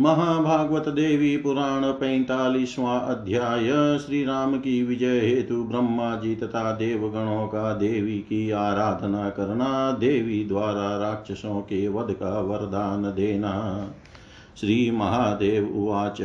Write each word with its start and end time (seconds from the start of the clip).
महाभागवत 0.00 0.88
देवी 0.88 1.36
पुराण 1.36 1.82
पैतालीसवां 1.84 3.00
अध्याय 3.00 3.98
श्री 3.98 4.24
राम 4.24 4.58
की 4.58 4.82
विजय 4.82 5.20
हेतु 5.20 5.64
ब्रह्मा 5.64 6.16
जी 6.16 6.36
तथा 6.36 6.72
देवगणों 6.72 7.46
का 7.46 7.74
देवी 7.74 8.18
की 8.18 8.50
आराधना 8.50 9.30
करना, 9.30 9.90
देवी 9.90 10.44
द्वारा 10.44 10.96
राक्षसों 10.96 11.60
के 11.60 11.88
वध 11.88 12.12
का 12.12 12.40
वरदान 12.40 13.02
देना। 13.02 13.86
श्री 14.60 14.90
महादेव 14.90 15.68
उवाच। 15.76 16.22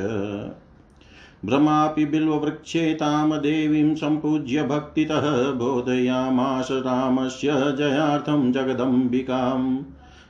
भ्रमापि 1.46 2.06
बिल्ववृक्षे 2.06 2.94
तां 2.94 3.32
देवीं 3.32 3.96
सम्पूज्य 3.96 4.64
भक्तितः, 4.64 5.52
बोधयामास 5.52 6.68
रामस्य 6.72 7.48
जयार्थं 7.54 8.52
जगदम्बिकाम्। 8.52 9.80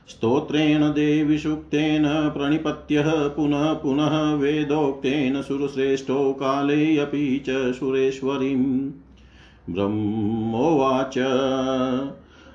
स्तोत्रेण 0.08 0.82
देवि 0.82 1.38
सूक्तेन 1.38 2.04
प्रणिपत्यः, 2.06 3.28
पुनः 3.28 3.72
पुनः 3.72 4.34
वेदोक्तेन 4.34 5.42
सुरश्रेष्ठो 5.42 6.32
कालेऽपि 6.32 7.44
च 7.48 7.74
सुरेश्वरीम्। 7.74 8.90
ब्रह्मोवाच। 9.70 11.14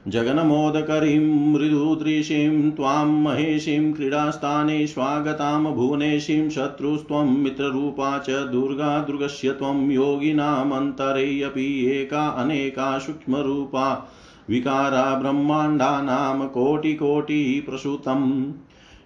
जगन्मोदकरीं 0.09 1.53
मृदुदृशीं 1.53 2.71
त्वां 2.71 3.07
महेशीं 3.07 3.93
क्रीडास्थाने 3.93 4.87
स्वागतां 4.87 5.65
भुवनेशीं 5.65 6.51
शत्रुस्त्वं 6.51 7.25
मित्ररूपा 7.25 8.19
च 8.19 8.31
दुर्गा 8.31 8.99
दुर्गस्य 8.99 9.53
त्वं 9.53 9.91
योगिनामन्तरे 9.91 12.01
एका 12.01 12.27
अनेका 12.27 12.99
सूक्ष्मरूपा। 12.99 14.11
विकारा 14.51 15.19
ब्रह्माण्डानां 15.19 16.49
कोटिकोटिप्रसूतम् 16.49 18.53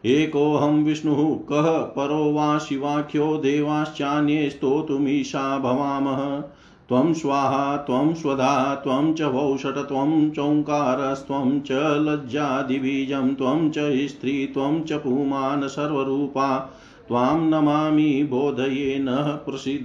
एकोऽहं 0.05 0.85
विष्णुः 0.85 1.35
कः 1.35 1.79
परो 1.79 2.33
वा 2.33 2.59
शिवाख्यो 2.59 3.37
देवाश्चान्ये 3.37 4.51
स्तोतुमीशा 4.51 5.59
भवामः। 5.59 6.43
त्वं 6.89 7.15
स्वाहा, 7.15 7.77
त्वं 7.77 8.15
स्वधा, 8.15 8.75
त्वं 8.75 9.15
च 9.15 9.23
वौषट 9.23 9.67
त्वं 9.67 10.31
चोङ्कारस्त्वं 10.31 11.61
च 11.61 11.73
लज्जादिबीजं, 11.73 13.35
त्वं 13.35 13.71
च 13.71 14.09
स्त्री, 14.09 14.47
त्वं 14.47 14.83
च 14.83 14.93
पुमान् 14.93 15.69
सर्वरूपा। 15.69 16.77
त्वां 17.09 17.41
नमामि 17.41 18.27
बोधये 18.31 18.99
नः 18.99 19.23
प्रसीद 19.23 19.85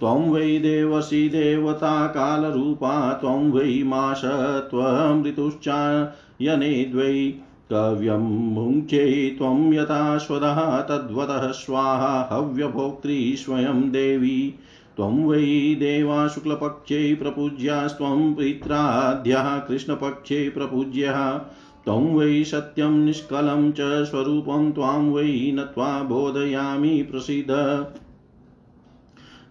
त्वं 0.00 0.30
वै 0.30 0.58
देवसी 0.58 1.28
देवता 1.28 2.06
कालरूपा, 2.06 3.12
त्वं 3.12 3.50
वै 3.50 3.82
माश 3.84 4.22
त्वमृतुश्चायने 4.70 6.84
द्वै 6.84 7.32
कव्यं 7.72 8.54
मुञ्चे 8.54 9.34
त्वं 9.38 9.72
यथा 9.72 10.18
स्वदः 10.18 10.80
तद्वतः 10.80 11.52
स्वाहा 11.52 12.28
हव्यभोक्त्री 12.32 13.36
स्वयं 13.36 13.90
देवी। 13.90 14.54
त्वं 14.96 15.24
वै 15.24 15.74
देवा 15.74 16.28
शुक्लपक्षे 16.28 17.14
प्रपूज्यास्त्वं 17.14 18.34
पित्राद्यः 18.34 19.58
कृष्णपक्षे 19.58 20.48
प्रपूज्यः। 20.48 21.40
त्वं 21.84 22.14
वै 22.14 22.44
सत्यं 22.44 22.90
निष्कलं 22.90 23.72
च 23.72 23.80
स्वरूपं 23.80 24.72
त्वां 24.72 25.12
वै 25.12 25.52
नत्वा 25.54 26.02
बोधयामि 26.02 27.02
प्रसीद। 27.02 27.86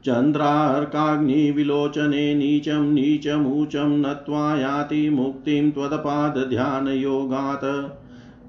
चन्द्रार्काग्निविलोचने 0.06 2.36
नीचं 2.36 2.94
नीचमूचं 2.94 4.02
नत्वा 4.02 4.56
याति 4.56 5.10
मुक्तिं 5.10 5.72
त्वदपादध्यानयोगात्। 5.72 8.00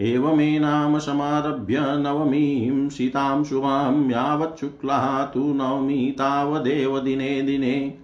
एवमेनाम 0.00 0.98
समारभ्य 0.98 1.76
नवमीं 1.80 2.88
सीतां 2.88 3.44
शुभां 3.44 4.10
यावत् 4.10 4.60
शुक्लाः 4.60 5.24
तु 5.24 5.40
नवमी 5.40 6.10
तावदेव 6.10 7.00
दिने 7.00 7.42
दिने। 7.42 7.94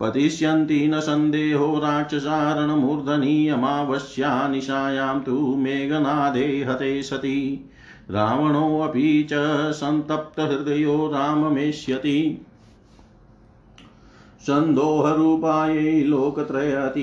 पतिष्यन्ति 0.00 0.88
न 0.88 1.00
सन्देहो 1.00 1.78
राक्षसारणमूर्धनि 1.78 3.48
अमावस्या 3.48 4.48
निशायां 4.48 5.20
तु 5.20 5.56
मेघनादे 5.56 6.66
हते 6.68 7.02
सति। 7.02 7.70
रावणोऽपि 8.10 9.28
च 9.32 9.34
सन्तप्तहृदयो 9.72 11.10
राममेष्यति। 11.14 12.46
सन्दोहरूपायै 14.40 16.04
लोकत्रयतिमीरापहार 16.04 16.98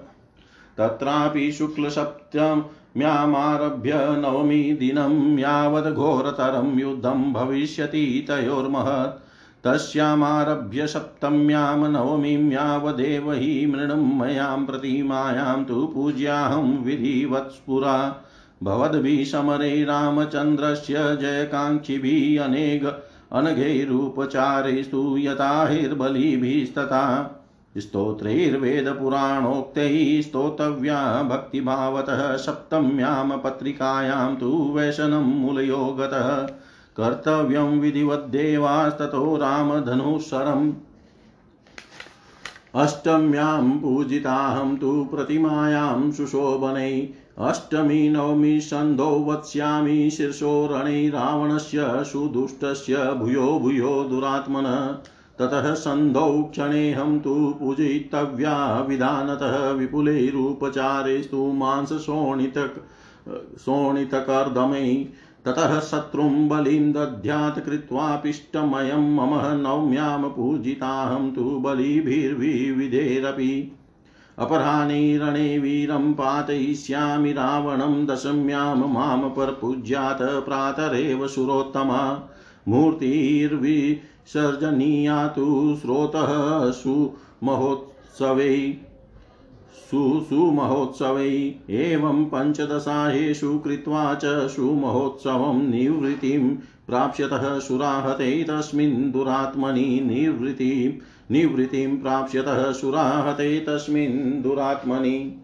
तत्रापि 0.78 1.52
शुक्लसप्तम्यामारभ्य 1.52 3.94
नवमी 3.96 4.74
दिनं 4.74 5.40
यावद्घोरतरं 5.40 6.80
युद्धं 6.80 7.34
भविष्यति 7.34 8.26
तयोर्महत्। 8.30 9.25
तस्यामारभ्य 9.66 10.88
सप्तम्यां 10.88 11.92
नवमीं 11.92 12.52
यावदेव 12.52 13.32
हि 13.32 13.66
मृणमयां 13.66 14.66
प्रतिमायां 14.66 15.64
तु 15.64 15.88
पूज्याहं 15.88 16.84
विधिवत्स्फुरा। 16.84 18.24
भवद्भिः 18.64 19.26
समरे 19.26 19.84
रामचन्द्रस्य 19.84 20.94
जयकाङ्क्षिभिः 20.94 22.44
अनेक 22.44 23.04
अनघैरुपचारैस्तु 23.32 25.18
यथाहिर्बलिभिस्तथा। 25.18 27.32
स्तोत्रैर्वेदपुराणोक्तैः 27.78 30.22
स्तोतव्या 30.22 31.24
भक्तिभावतः 31.24 32.38
सप्तम्यां 32.38 33.38
पत्रिकायां 33.38 34.36
तु 34.36 34.74
वैशनं 34.76 35.18
मूलयो 35.18 35.98
गतः 36.00 36.48
कर्तव्यं 36.98 37.80
विधिवद्देवास्ततो 37.80 39.38
रामधनुःसरम्। 39.38 40.72
अष्टम्यां 42.76 43.72
पूजिताहं 43.72 44.78
तु 44.78 45.08
प्रतिमायां 45.12 46.12
सुशोभनै। 46.12 47.10
अष्टमी 47.38 48.10
नवमी 48.10 48.60
सन्धौ 48.60 49.24
वत्स्यामि 49.24 50.10
शीर्षोरणे 50.10 51.10
रावणस्य 51.10 52.04
सुदुष्टस्य 52.04 52.96
भूयो 52.96 53.60
भूयो 53.60 54.04
दुरात्मन। 54.04 54.98
ततः 55.40 55.74
सन्धौ 55.74 56.44
क्षणेऽहं 56.44 57.20
तु 57.20 57.56
पूजयितव्या 57.60 58.82
विधानतः 58.82 59.70
विपुलैरुपचारैस्तु 59.70 61.38
मांसशोणितक 61.38 62.72
शोणितकर्दमै 63.60 65.06
ततः 65.46 65.80
शत्रुं 65.80 66.48
बलिं 66.48 66.92
दध्यात् 66.92 67.66
कृत्वापिष्टमयं 67.66 69.16
मम 69.16 69.62
नवम्यां 69.62 70.30
पूजिताहं 70.30 71.32
तु 71.32 71.44
बलिभिर्विविधैरपि। 71.44 73.78
अपराह्ने 74.38 75.18
रणे 75.18 75.60
वीरं 75.60 76.14
पातयिष्यामि 76.14 77.34
रावणं 77.34 78.06
दशम्यां 78.06 78.76
माँ 78.76 79.18
परपूज्यात् 79.18 80.22
प्रातरेव 80.22 81.28
सुरोत्तमा। 81.28 82.30
मूर्तिर्विसर्जनीया 82.68 85.28
तु 85.28 85.78
स्रोतः 85.82 86.72
सुमहोत्सवै। 86.72 88.78
सुसुमहोत्सवै 89.76 91.56
एवं 91.70 92.26
पञ्चदशाहेषु 92.26 93.60
कृत्वा 93.60 94.16
च 94.16 94.26
सुमहोत्सवं 94.26 95.70
निवृत्तिं 95.70 96.50
प्राप्स्यतः 96.88 97.60
सुराहते 97.60 98.44
तस्मिन् 98.44 99.12
दुरात्मनि 99.12 100.00
निवृत्तिं 100.04 100.92
निवृत्तिं 101.32 101.98
प्राप्स्यतः 101.98 102.72
सुराहते 102.72 103.60
तस्मिन् 103.60 104.42
दुरात्मनि। 104.42 105.42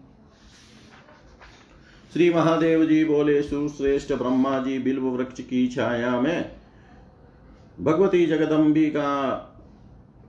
श्री 2.12 2.34
महादेव 2.34 2.84
जी 2.84 3.04
बोले, 3.04 3.42
सुश्रेष्ठ 3.42 4.12
ब्रह्मा 4.12 4.58
जी 4.58 4.78
बिल्व 4.78 5.02
वृक्ष 5.02 5.40
की 5.40 5.68
छाया 5.68 6.20
में 6.20 6.50
भगवती 7.80 8.26
जगदम्बिका 8.26 9.08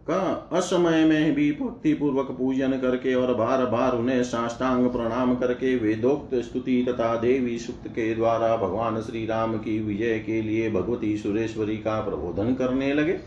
का 0.08 0.50
असमय 0.54 1.06
में 1.06 1.34
भी 1.34 1.52
भक्ति 1.52 1.94
पूर्वक 1.94 2.32
पूजन 2.32 2.72
करके 2.72 3.16
और 3.16 3.34
बार 3.34 3.66
बार 3.66 3.98
उन्हें 3.98 4.24
साष्टांग 4.24 4.90
प्रणाम 4.90 5.36
करके 5.36 5.76
वेदोक्त 5.76 6.36
स्तुति 6.36 6.86
तथा 6.90 7.16
देवी 7.16 7.58
सुक्त 7.60 7.88
के 7.88 8.16
द्वारा 8.16 8.58
भगवान 8.58 9.02
श्री 9.02 9.26
राम 9.26 9.58
की 9.58 9.80
विजय 9.80 10.20
के 10.20 10.42
लिए 10.42 10.72
भगवती 10.72 11.18
सुरेश्वरी 11.18 11.78
का 11.78 12.00
प्रबोधन 12.02 12.54
करने 12.54 12.94
लगे। 12.94 13.20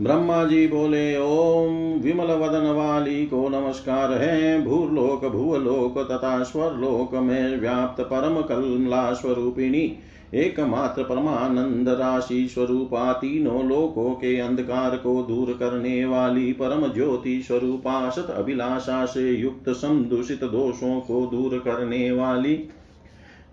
ब्रह्मा 0.00 0.44
जी 0.44 0.66
बोले, 0.66 1.16
ओम 1.18 2.00
विमल 2.00 2.26
वदन 2.26 2.70
वाली 2.70 3.26
को 3.26 3.48
नमस्कार 3.48 4.12
है। 4.12 4.66
भूलोक 4.66 5.24
भूलोक 5.24 5.98
तथा 6.10 6.42
स्वरलोक 6.42 7.14
में 7.14 7.60
व्याप्त 7.60 8.02
परम 8.02 8.42
कमला 8.42 9.12
स्वरूपिणी 9.12 9.98
एकमात्र 10.34 11.02
परमानंद 11.02 11.88
राशि 11.88 12.48
स्वरूपा 12.48 13.12
तीनों 13.12 13.64
लोकों 13.68 14.14
के 14.14 14.38
अंधकार 14.38 14.96
को 14.96 15.22
दूर 15.22 15.52
करने 15.52 16.04
वाली 16.04 16.52
परम 16.52 16.86
ज्योति 16.92 17.42
स्वरूपा 17.42 18.08
सत 18.10 18.30
अभिलाषा 18.30 19.04
से 19.06 19.30
युक्त 19.30 19.68
संदूषित 19.68 20.44
दोषों 20.44 21.00
को 21.00 21.26
दूर 21.26 21.58
करने 21.58 22.10
वाली 22.10 22.54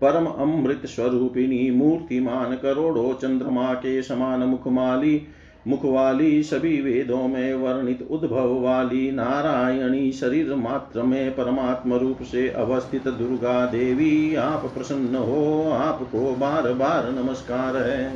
परम 0.01 0.25
अमृत 0.25 0.85
स्वरूपिणी 0.85 1.71
मूर्तिमान 1.71 2.55
करोड़ों 2.55 3.13
चंद्रमा 3.13 3.73
के 3.73 4.01
समान 4.01 4.43
मुखमाली 4.43 5.21
मुख 5.67 5.79
वाली 5.83 6.43
सभी 6.43 6.81
वेदों 6.81 7.27
में 7.27 7.53
वर्णित 7.53 8.07
उद्भव 8.11 8.59
वाली 8.61 9.11
नारायणी 9.11 10.11
शरीर 10.11 10.55
मात्र 10.55 11.03
में 11.03 11.31
परमात्म 11.31 11.93
रूप 11.93 12.17
से 12.21 12.49
अवस्थित 12.49 13.07
दुर्गा 13.07 13.65
देवी, 13.65 14.35
आप 14.35 14.65
प्रसन्न 14.65 15.15
हो, 15.15 15.71
आपको 15.71 16.35
बार 16.35 16.73
बार 16.73 17.11
नमस्कार 17.11 17.77
है। 17.77 18.13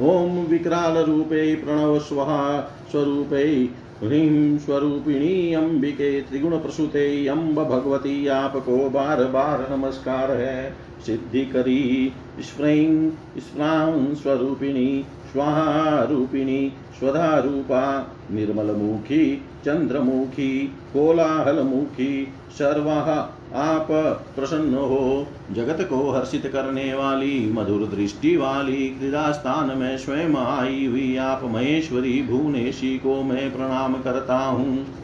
ओम 0.00 0.38
विकराल 0.44 0.98
रूपे 0.98 1.54
प्रणव 1.54 1.98
स्वाहा 1.98 2.60
स्वरूपे 2.90 3.68
ह्रीं 4.04 4.58
स्वरूपिणी 4.58 5.54
अंबिके 5.54 6.20
त्रिगुण 6.20 6.58
प्रसूते 6.58 7.26
अम्ब 7.26 7.64
भगवती, 7.64 8.26
आपको 8.26 8.90
बार 8.90 9.24
बार 9.24 9.76
नमस्कार 9.76 10.30
है। 10.30 10.74
सिद्धि 11.06 11.44
करी, 11.44 12.12
स्फ्रैं, 12.40 13.10
स्फ्रां 13.38 14.14
स्वरूपिणी 14.14 15.04
स्वाहा 15.32 16.06
स्वधारूपा 16.06 16.72
स्वधा 16.98 17.38
रूपा 17.38 18.16
निर्मलमुखी, 18.30 19.36
चंद्रमुखी, 19.64 20.66
कोलाहलमुखी 20.92 22.28
सर्वा 22.58 23.36
आप 23.54 23.88
प्रसन्न 24.36 24.74
हो 24.74 25.26
जगत 25.52 25.86
को 25.90 26.10
हर्षित 26.10 26.46
करने 26.46 26.94
वाली, 26.94 27.52
मधुर 27.52 27.86
दृष्टि 27.86 28.36
वाली 28.36 28.88
क्रीड़ा 28.88 29.32
स्थान 29.32 29.78
में 29.78 29.98
स्वयं 29.98 30.34
आई 30.36 30.86
हुई 30.86 31.16
आप 31.16 31.40
महेश्वरी 31.44 32.22
भुवनेशी 32.22 32.98
को 32.98 33.22
मैं 33.22 33.56
प्रणाम 33.56 33.94
करता 33.94 34.38
हूँ। 34.38 34.99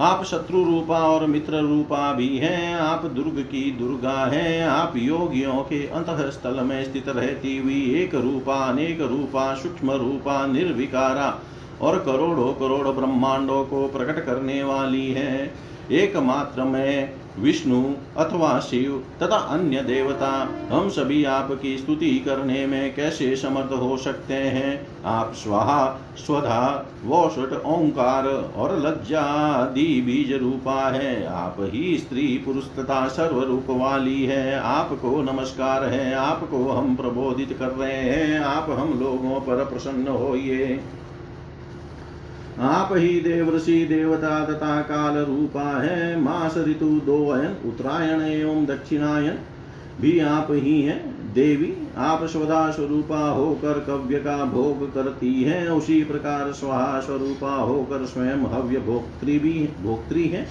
आप 0.00 0.22
शत्रु 0.24 0.64
रूपा 0.64 0.98
और 0.98 1.26
मित्र 1.26 1.58
रूपा 1.60 2.12
भी 2.12 2.38
हैं, 2.38 2.74
आप 2.74 3.04
दुर्ग 3.06 3.40
की 3.40 3.70
दुर्गा 3.70 4.24
हैं, 4.26 4.66
आप 4.66 4.92
योगियों 4.96 5.56
के 5.62 5.86
अंत 5.86 6.06
स्थल 6.32 6.60
में 6.60 6.84
स्थित 6.84 7.08
रहती 7.08 7.56
हुई 7.58 7.82
एक 7.94 8.14
रूपा, 8.14 8.54
अनेक 8.54 9.00
रूपा, 9.00 9.54
सूक्ष्म 9.54 9.92
रूपा, 9.92 10.46
निर्विकारा 10.46 11.28
और 11.80 11.98
करोड़ों 11.98 12.52
करोड़ 12.54 12.88
ब्रह्मांडों 12.88 13.64
को 13.64 13.86
प्रकट 13.88 14.24
करने 14.26 14.62
वाली 14.62 15.10
है। 15.10 15.54
एकमात्र 15.92 16.64
मैं 16.64 17.12
विष्णु 17.40 17.94
अथवा 18.16 18.60
शिव 18.60 19.04
तथा 19.22 19.36
अन्य 19.36 19.82
देवता, 19.82 20.48
हम 20.70 20.88
सभी 20.88 21.24
आपकी 21.24 21.78
स्तुति 21.78 22.18
करने 22.18 22.66
में 22.66 22.94
कैसे 22.94 23.36
समर्थ 23.36 23.72
हो 23.72 23.96
सकते 23.96 24.34
हैं? 24.34 24.86
आप 25.04 25.32
स्वाहा, 25.34 26.00
स्वधा, 26.16 26.86
वोषट, 27.04 27.62
ओंकार 27.66 28.52
और 28.56 28.78
लज्जादि 28.78 30.00
बीज 30.00 30.32
रूपा 30.32 30.90
है। 30.90 31.26
आप 31.26 31.56
ही 31.60 31.98
स्त्री, 31.98 32.42
पुरुष 32.44 32.64
तथा 32.64 33.08
सर्व 33.08 33.42
रूप 33.42 33.66
वाली 33.68 34.24
है। 34.24 34.58
आपको 34.58 35.22
नमस्कार 35.22 35.84
है। 35.84 36.14
आपको 36.14 36.68
हम 36.68 36.96
प्रबोधित 36.96 37.56
कर 37.58 37.68
रहे 37.68 37.92
हैं। 37.92 38.40
आप 38.40 38.66
हम 38.70 39.00
लोगों 39.00 39.40
पर 39.40 39.64
प्रसन्न 39.64 40.08
होइए। 40.08 40.80
आप 42.60 42.88
ही 42.92 43.20
देवऋषि 43.20 43.84
देवता 43.84 44.44
तथा 44.44 44.80
काल 44.80 45.18
रूपा 45.18 45.82
है। 45.82 46.20
मास 46.20 46.54
ऋतु 46.58 46.88
दो 46.88 47.28
अयन 47.28 47.56
उत्तरायण 47.66 48.20
एवं 48.20 48.66
दक्षिणायन 48.66 49.38
भी 50.00 50.18
आप 50.18 50.46
ही 50.50 50.82
हैं। 50.82 51.32
देवी, 51.34 51.72
आप 51.96 52.24
स्वदा 52.24 52.70
स्वरूपा 52.70 53.20
होकर 53.30 53.72
कव्य 53.80 54.16
का 54.16 54.44
भोग 54.44 54.94
करती 54.94 55.42
है। 55.42 55.72
उसी 55.72 56.04
प्रकार 56.04 56.52
स्वाहा 56.52 57.00
स्वरूपा 57.00 57.54
होकर 57.54 58.04
स्वयं 58.04 58.44
हव्य 58.46 58.78
भोक्त्री 58.78 59.38
भी 59.38 59.68
भोक्त्री 59.82 60.28
है। 60.28 60.46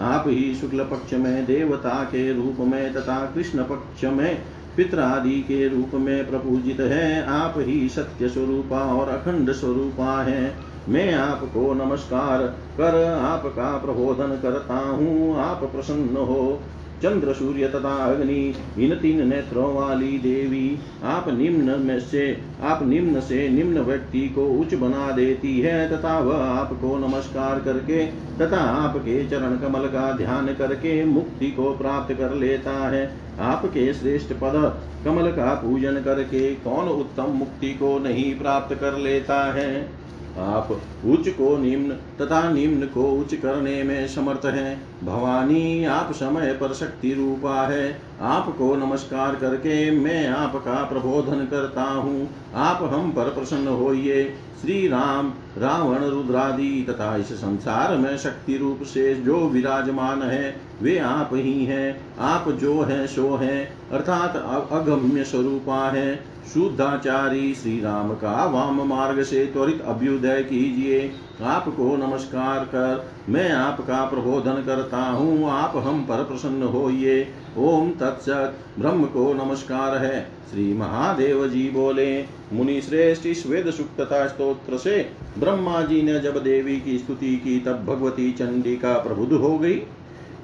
आप 0.00 0.24
ही 0.26 0.54
शुक्ल 0.54 0.84
पक्ष 0.84 1.12
में 1.12 1.46
देवता 1.46 2.04
के 2.04 2.32
रूप 2.32 2.56
में 2.60 2.92
तथा 2.94 3.32
कृष्ण 3.34 3.62
पक्ष 3.62 4.04
में 4.04 4.38
पितरादि 4.76 5.40
के 5.40 5.68
रूप 5.68 5.90
में 5.94 6.30
प्रपूजित 6.30 6.80
है। 6.80 7.26
आप 7.26 7.54
ही 7.56 7.88
सत्य 7.88 8.28
स्वरूपा 8.28 8.78
और 8.78 9.08
अखंड 9.08 9.52
स्वरूपा 9.52 10.22
है। 10.22 10.75
मैं 10.88 11.14
आपको 11.14 11.74
नमस्कार 11.74 12.42
कर, 12.78 13.04
आपका 13.12 13.78
प्रबोधन 13.78 14.38
करता 14.42 14.74
हूँ। 14.74 15.38
आप 15.38 15.64
प्रसन्न 15.64 16.16
हो। 16.16 16.60
चंद्र, 17.02 17.32
सूर्य 17.32 17.68
तथा 17.68 18.04
अग्नि, 18.04 18.54
इन 18.78 18.94
तीन 18.94 19.28
नेत्रों 19.28 19.74
वाली 19.74 20.18
देवी, 20.18 20.78
आप 21.04 21.28
निम्न 21.28 21.80
में 21.80 22.00
से, 22.00 22.38
आप 22.62 22.82
निम्न 22.82 23.20
से 23.20 23.48
निम्न 23.48 23.78
व्यक्ति 23.78 24.28
को 24.28 24.46
उच्च 24.46 24.74
बना 24.74 25.10
देती 25.10 25.60
है, 25.60 25.90
तथा 25.90 26.18
वह 26.18 26.36
आपको 26.36 26.96
नमस्कार 26.96 27.58
करके, 27.58 28.06
तथा 28.40 28.56
आपके 28.56 29.28
चरण 29.28 29.56
कमल 29.56 29.86
का 29.86 30.12
ध्यान 30.12 30.46
करके 30.46 31.04
मुक्ति 31.04 31.50
को 31.50 31.78
प्राप्त 31.78 32.14
कर 32.14 32.34
लेता 32.34 32.88
है। 32.88 33.12
आपके 33.40 33.94
श्रेष्ठ 33.94 34.32
पद, 34.32 34.80
कमल 35.04 35.26
का 35.28 35.54
पूजन 35.54 35.94
करके 35.94 36.54
कौन 36.54 36.88
उत्तम 36.88 37.24
मुक्ति 37.24 37.74
को 37.74 37.98
नहीं 37.98 38.38
प्राप्त 38.38 38.74
कर 38.74 38.98
लेता 38.98 39.52
है? 39.52 39.95
आप 40.38 40.80
उच्च 41.06 41.28
को 41.28 41.56
निम्न 41.56 41.90
तथा 41.92 42.50
निम्न 42.50 42.86
को 42.86 43.12
उच्च 43.12 43.34
करने 43.34 43.82
में 43.82 44.08
समर्थ 44.08 44.44
हैं। 44.44 44.82
भवानी, 45.04 45.84
आप 45.84 46.12
समय 46.12 46.52
पर 46.52 46.74
शक्ति 46.74 47.14
रूपा 47.14 47.66
है। 47.68 48.02
आपको 48.20 48.76
नमस्कार 48.76 49.34
करके 49.34 49.90
मैं 49.90 50.28
आपका 50.28 50.84
प्रबोधन 50.84 51.48
करता 51.50 51.82
हूँ। 51.82 52.28
आप 52.54 52.90
हम 52.92 53.10
पर 53.10 53.24
प्रसन्न 53.24 53.68
होइए। 53.68 54.34
श्री 54.60 54.88
राम 54.88 55.32
रावण, 55.58 55.98
रुद्रादि 55.98 56.86
तथा 56.90 57.16
इस 57.16 57.32
संसार 57.32 57.96
में 57.96 58.18
शक्ति 58.18 58.56
रूप 58.56 58.82
से 58.82 59.14
जो 59.14 59.48
विराजमान 59.48 60.22
है, 60.22 60.60
वे 60.82 60.98
आप 60.98 61.30
ही 61.32 61.64
हैं। 61.64 62.18
आप 62.18 62.48
जो 62.48 62.82
है, 62.82 63.06
सो 63.06 63.36
है। 63.36 63.72
अर्थात 63.92 64.36
अगम्य 64.72 65.24
स्वरूपा 65.24 65.90
है। 65.90 66.35
शुद्धाचारी 66.46 67.54
श्री 67.54 67.80
राम 67.80 68.12
का 68.14 68.44
वाम 68.44 68.82
मार्ग 68.88 69.22
से 69.22 69.46
त्वरित 69.46 69.80
अभ्युदय 69.80 70.42
कीजिए। 70.42 71.12
आपको 71.42 71.96
नमस्कार 71.96 72.64
कर, 72.64 73.06
मैं 73.28 73.52
आपका 73.52 74.04
प्रबोधन 74.04 74.62
करता 74.66 74.96
हूँ। 74.96 75.50
आप 75.50 75.72
हम 75.76 76.02
पर 76.02 76.22
प्रसन्न 76.24 76.62
होइए। 76.62 77.28
ओम 77.58 77.90
तत्सत। 77.90 78.54
ब्रह्म 78.78 79.04
को 79.04 79.32
नमस्कार 79.34 79.96
है। 79.96 80.28
श्री 80.50 80.72
महादेव 80.74 81.48
जी 81.48 81.70
बोले, 81.70 82.22
मुनि 82.52 82.80
श्रेष्ठ 82.80 83.26
इस 83.26 83.46
वेद 83.46 83.70
सुक्तता 83.70 84.26
स्त्रोत्र 84.28 84.78
से 84.78 85.10
ब्रह्मा 85.38 85.82
जी 85.82 86.02
ने 86.02 86.20
जब 86.20 86.42
देवी 86.42 86.80
की 86.80 86.98
स्तुति 86.98 87.36
की, 87.36 87.60
तब 87.60 87.84
भगवती 87.84 88.32
चंडिका 88.32 88.92
प्रबुद्ध 88.92 89.32
हो 89.32 89.58
गई। 89.58 89.82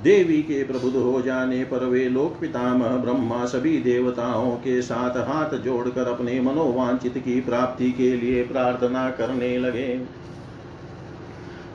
देवी 0.02 0.42
के 0.42 0.64
प्रबुद्ध 0.64 0.97
हो 0.97 1.21
जाने 1.23 1.64
पर 1.64 1.85
वे 1.85 2.09
लोक 2.09 2.40
पितामह 2.40 2.97
ब्रह्मा 2.97 3.44
सभी 3.44 3.78
देवताओं 3.78 4.56
के 4.56 4.82
साथ 4.82 5.16
हाथ 5.28 5.56
जोड़कर 5.59 6.09
अपने 6.09 6.40
मनोवांचित 6.40 7.18
की 7.18 7.40
प्राप्ति 7.40 7.90
के 7.92 8.16
लिए 8.16 8.42
प्रार्थना 8.42 9.11
करने 9.11 9.59
लगे। 9.59 9.88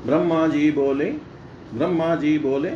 ब्रह्मा 0.05 0.47
जी 0.47 0.71
बोले, 0.71 1.05
ब्रह्मा 1.73 2.15
जी 2.15 2.37
बोले, 2.39 2.69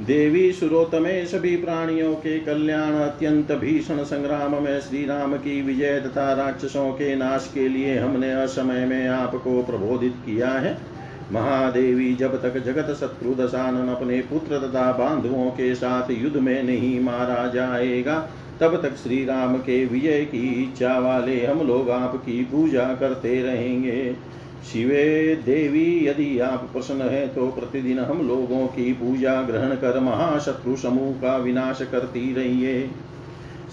देवी 0.00 0.52
सुरोतमे 0.52 1.24
सभी 1.26 1.56
प्राणियों 1.56 2.14
के 2.14 2.38
कल्याण 2.38 2.92
अत्यंत 2.94 3.52
भीषण 3.52 4.02
संग्राम 4.04 4.62
में 4.62 4.80
श्री 4.80 5.04
राम 5.06 5.36
की 5.36 5.62
विजय 5.62 6.00
तथा 6.00 6.32
राक्षसों 6.32 6.92
के 6.92 7.16
नाश 7.16 7.50
के 7.54 7.68
लिए 7.68 7.98
हमने 7.98 8.32
असमय 8.32 8.84
में 8.86 9.08
आपको 9.08 9.62
प्रबोधित 9.62 10.14
किया 10.26 10.50
है। 10.50 10.97
महादेवी 11.32 12.14
जब 12.14 12.34
तक 12.42 12.58
जगत 12.58 12.94
शत्रु 13.00 13.34
दशानन 13.34 13.88
अपने 13.88 14.20
पुत्र 14.20 14.58
तथा 14.58 14.90
बांधवों 14.92 15.50
के 15.50 15.74
साथ 15.74 16.10
युद्ध 16.10 16.36
में 16.36 16.62
नहीं 16.62 16.98
मारा 17.00 17.46
जाएगा, 17.48 18.18
तब 18.60 18.80
तक 18.82 18.96
श्री 18.96 19.24
राम 19.24 19.56
के 19.58 19.84
विजय 19.86 20.24
की 20.24 20.48
इच्छा 20.62 20.98
वाले 20.98 21.44
हम 21.46 21.66
लोग 21.66 21.90
आपकी 21.90 22.42
पूजा 22.44 22.84
करते 22.94 23.42
रहेंगे। 23.42 24.12
शिवे 24.72 25.34
देवी, 25.44 26.06
यदि 26.06 26.38
आप 26.38 26.68
प्रसन्न 26.72 27.02
है 27.02 27.26
तो 27.28 27.46
प्रतिदिन 27.50 27.98
हम 27.98 28.26
लोगों 28.28 28.66
की 28.68 28.92
पूजा 28.92 29.40
ग्रहण 29.42 29.74
कर 29.74 30.00
महाशत्रु 30.00 30.76
समूह 30.76 31.12
का 31.12 31.36
विनाश 31.36 31.82
करती 31.92 32.32
रहिए। 32.34 32.90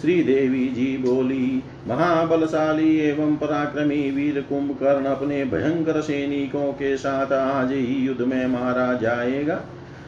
श्री 0.02 0.24
देवी 0.24 0.68
जी 0.68 0.98
बोली, 0.98 1.64
महाबलशाली 1.88 2.98
एवं 2.98 3.36
पराक्रमी 3.36 4.12
वीर 4.12 4.42
कुंभकर्ण 4.42 5.06
अपने 5.06 5.46
भयंकर 5.46 6.02
सैनिकों 6.02 6.74
के 6.74 6.98
साथ 6.98 7.32
आज 7.32 7.72
ही 7.72 8.06
युद्ध 8.06 8.22
में 8.22 8.48
मारा 8.48 8.94
जाएगा। 8.94 9.62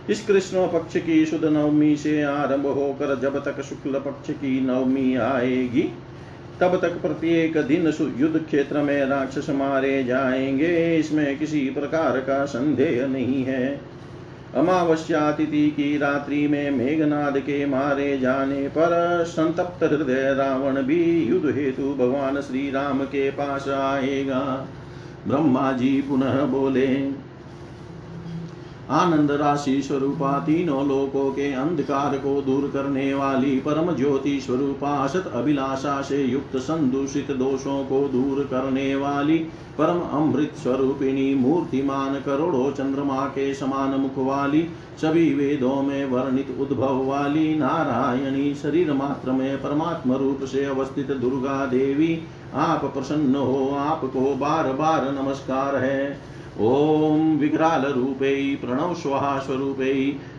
इस 0.10 0.27
कृष्ण 0.27 0.67
पक्ष 0.67 0.98
की 0.98 1.25
शुद्ध 1.25 1.46
नवमी 1.46 1.96
से 1.96 2.24
आरंभ 2.24 2.65
होकर 2.65 3.20
जब 3.20 3.46
तक 3.46 3.62
शुक्ल 3.62 4.00
पक्ष 4.00 4.29
की 4.29 4.62
नवमी 4.62 5.15
आएगी, 5.15 5.94
तब 6.60 6.82
तक 6.82 6.89
प्रत्येक 6.89 7.58
दिन 7.58 7.88
युद्ध 8.17 8.38
क्षेत्र 8.38 8.77
में 8.77 9.06
राक्षस 9.06 9.50
मारे 9.50 10.03
जाएँगे। 10.03 10.98
इसमें 10.98 11.39
किसी 11.39 11.60
प्रकार 11.60 12.20
का 12.20 12.46
संदेह 12.46 13.08
नहीं 13.08 13.44
है। 13.44 13.96
अमावस्या 14.55 15.31
तिथि 15.31 15.69
की 15.71 15.97
रात्रि 15.97 16.47
में 16.47 16.71
मेघनाद 16.71 17.37
के 17.37 17.65
मारे 17.65 18.17
जाने 18.17 18.67
पर 18.67 19.23
संतप्त 19.27 19.83
हृदय 19.83 20.33
रावण 20.33 20.81
भी 20.81 21.23
युद्ध 21.23 21.57
हेतु 21.57 21.93
भगवान 21.93 22.41
श्री 22.41 22.71
राम 22.71 23.03
के 23.03 23.29
पास 23.31 23.67
आएगा। 23.67 24.67
ब्रह्मा 25.27 25.71
जी 25.71 26.01
पुनः 26.01 26.45
बोले 26.45 26.87
आनंद 28.91 29.32
राशि 29.32 29.82
स्वरूपा 29.82 30.39
तीनों 30.39 30.88
लोकों 30.88 31.32
के 31.32 31.51
अंधकार 31.53 32.17
को 32.17 32.41
दूर 32.41 32.70
करने 32.74 33.13
वाली 33.13 33.60
परम 33.60 33.96
ज्योति 33.96 34.39
स्वरूपा 34.41 34.91
असत 35.03 35.32
अभिलाषा 35.34 36.01
से 36.01 36.24
युक्त 36.24 36.58
संदूषित 36.58 37.32
दोषों 37.32 37.84
को 37.86 38.08
दूर 38.08 38.44
करने 38.44 38.96
वाली 38.96 39.38
परम 39.77 40.00
अमृत 40.17 40.53
स्वरूपिणी 40.63 41.36
मूर्तिमान 41.36 42.15
करोड़ों 42.15 42.72
चंद्रमा 42.72 43.25
के 43.25 43.53
समान 43.53 44.00
मुख 44.00 44.17
वाली 44.17 44.62
सभी 45.01 45.34
वेदों 45.34 45.82
में 45.82 46.06
वर्णित 46.06 46.56
उद्भव 46.60 47.03
वाली 47.06 47.56
नारायणी 47.56 48.53
शरीर 48.56 48.94
मात्र 48.94 49.32
में 49.32 49.58
परमात्म 49.58 50.13
रूप 50.13 50.44
से 50.44 50.65
अवस्थित 50.65 51.12
दुर्गा 51.12 51.65
देवी 51.65 52.20
आप 52.53 52.86
प्रसन्न 52.86 53.36
हो, 53.36 53.75
आपको 53.79 54.36
बार 54.36 54.72
बार 54.74 55.12
नमस्कार 55.12 55.75
है। 55.75 56.37
ॐ 56.59 57.19
विकरालरूपै 57.37 58.35
प्रणव 58.61 58.93
स्वाहा 58.93 59.39
स्वरूपै 59.39 59.93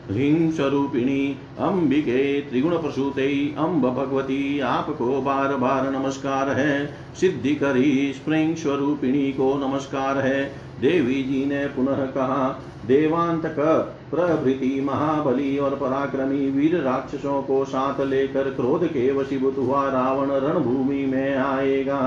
ह्रीं 0.09 0.51
स्वरूपिणी 0.53 1.37
अंबिके 1.59 2.23
त्रिगुणप्रसूते 2.41 3.27
अम्ब 3.59 3.87
भगवती 3.91 4.39
आपको 4.61 5.21
बार 5.21 5.55
बार 5.57 5.91
नमस्कार 5.91 6.49
है। 6.51 6.75
सिद्धि 7.21 7.55
करी 7.55 7.93
स्प्रिंग 8.13 8.55
स्वरूपिणी 8.57 9.33
को 9.33 9.53
नमस्कार 9.59 10.19
है। 10.19 10.41
देवी 10.81 11.23
जी 11.23 11.45
ने 11.47 11.67
पुनः 11.67 12.05
कहा, 12.07 12.49
देवांतक, 12.87 13.57
प्रभृति, 14.11 14.81
महाबली 14.81 15.57
और 15.59 15.77
पराक्रमी 15.77 16.51
वीर 16.51 16.77
राक्षसों 16.81 17.43
को 17.43 17.65
साथ 17.65 18.01
लेकर 18.07 18.51
क्रोध 18.51 18.87
के 18.87 19.11
वशीभूत 19.13 19.59
हुआ 19.59 19.89
रावण 19.91 20.31
रणभूमि 20.39 21.05
में 21.07 21.37
आएगा। 21.37 22.03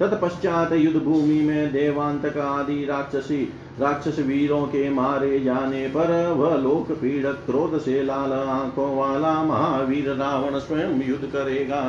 तत्पश्चात 0.00 0.72
युद्ध 0.72 1.00
भूमि 1.00 1.40
में 1.40 1.72
देवांतक 1.72 2.36
आदि 2.38 2.84
राक्षसी, 2.84 3.42
राक्षस 3.80 4.18
वीरों 4.18 4.66
के 4.66 4.88
मारे 4.90 5.40
जाने 5.40 5.86
पर 5.88 6.12
वह 6.32 6.56
लोक 6.56 6.92
पीड़क 6.92 7.42
क्रोध 7.46 7.78
से 7.80 8.02
लाल 8.02 8.32
आँखों 8.32 8.96
वाला 8.96 9.32
महावीर 9.42 10.08
रावण 10.14 10.58
स्वयं 10.58 11.02
युद्ध 11.02 11.24
करेगा। 11.26 11.82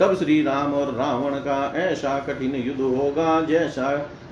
तब 0.00 0.14
श्री 0.14 0.42
राम 0.42 0.74
और 0.74 0.92
रावण 0.94 1.38
का 1.38 1.72
ऐसा 1.76 2.18
कठिन 2.18 2.54
युद्ध 2.56 2.80
होगा 2.80 3.40
जैसा 3.40 3.90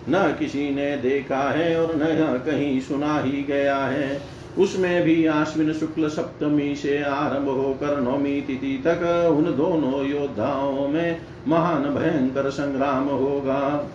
न 0.09 0.37
किसी 0.39 0.69
ने 0.75 0.97
देखा 0.97 1.43
है 1.51 1.81
और 1.81 1.95
न 1.97 2.43
कहीं 2.47 2.81
सुना 2.81 3.19
ही 3.19 3.43
गया 3.43 3.77
है। 3.77 4.34
उसमें 4.59 5.03
भी 5.03 5.27
आश्विन 5.27 5.73
शुक्ल 5.73 6.09
सप्तमी 6.09 6.75
से 6.77 7.03
आरंभ 7.03 7.49
होकर 7.49 8.01
नौमी 8.01 8.41
तिथि 8.41 8.83
तक 8.87 9.03
उन 9.39 9.45
दोनों 9.57 10.05
योद्धाओं 10.07 10.89
में 10.89 11.21
महान 11.49 11.83
भयंकर 11.83 12.51
संग्राम 12.51 13.05
होगा। 13.05 13.91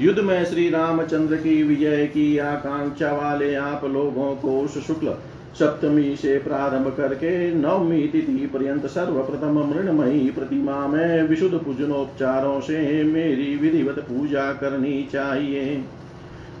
युद्ध 0.00 0.18
में 0.18 0.44
श्री 0.44 0.68
रामचंद्र 0.70 1.36
की 1.36 1.62
विजय 1.62 2.06
की 2.06 2.38
आकांक्षा 2.38 3.12
वाले 3.12 3.54
आप 3.54 3.84
लोगों 3.84 4.34
को 4.36 4.58
उस 4.60 4.86
शुक्ल 4.86 5.14
सप्तमी 5.58 6.16
से 6.16 6.38
प्रारंभ 6.38 6.94
करके 6.96 7.54
नवमी 7.54 8.06
तिथि 8.08 8.46
पर्यंत 8.46 8.86
सर्वप्रथम 8.86 9.58
मृणमयी 9.70 10.30
प्रतिमा 10.30 10.86
में 10.86 11.22
विशुद्ध 11.22 11.54
पूजनोपचारों 11.54 12.60
से 12.60 13.02
मेरी 13.04 13.56
विधिवत 13.56 13.98
पूजा 13.98 14.52
करनी 14.52 15.02
चाहिए। 15.12 15.84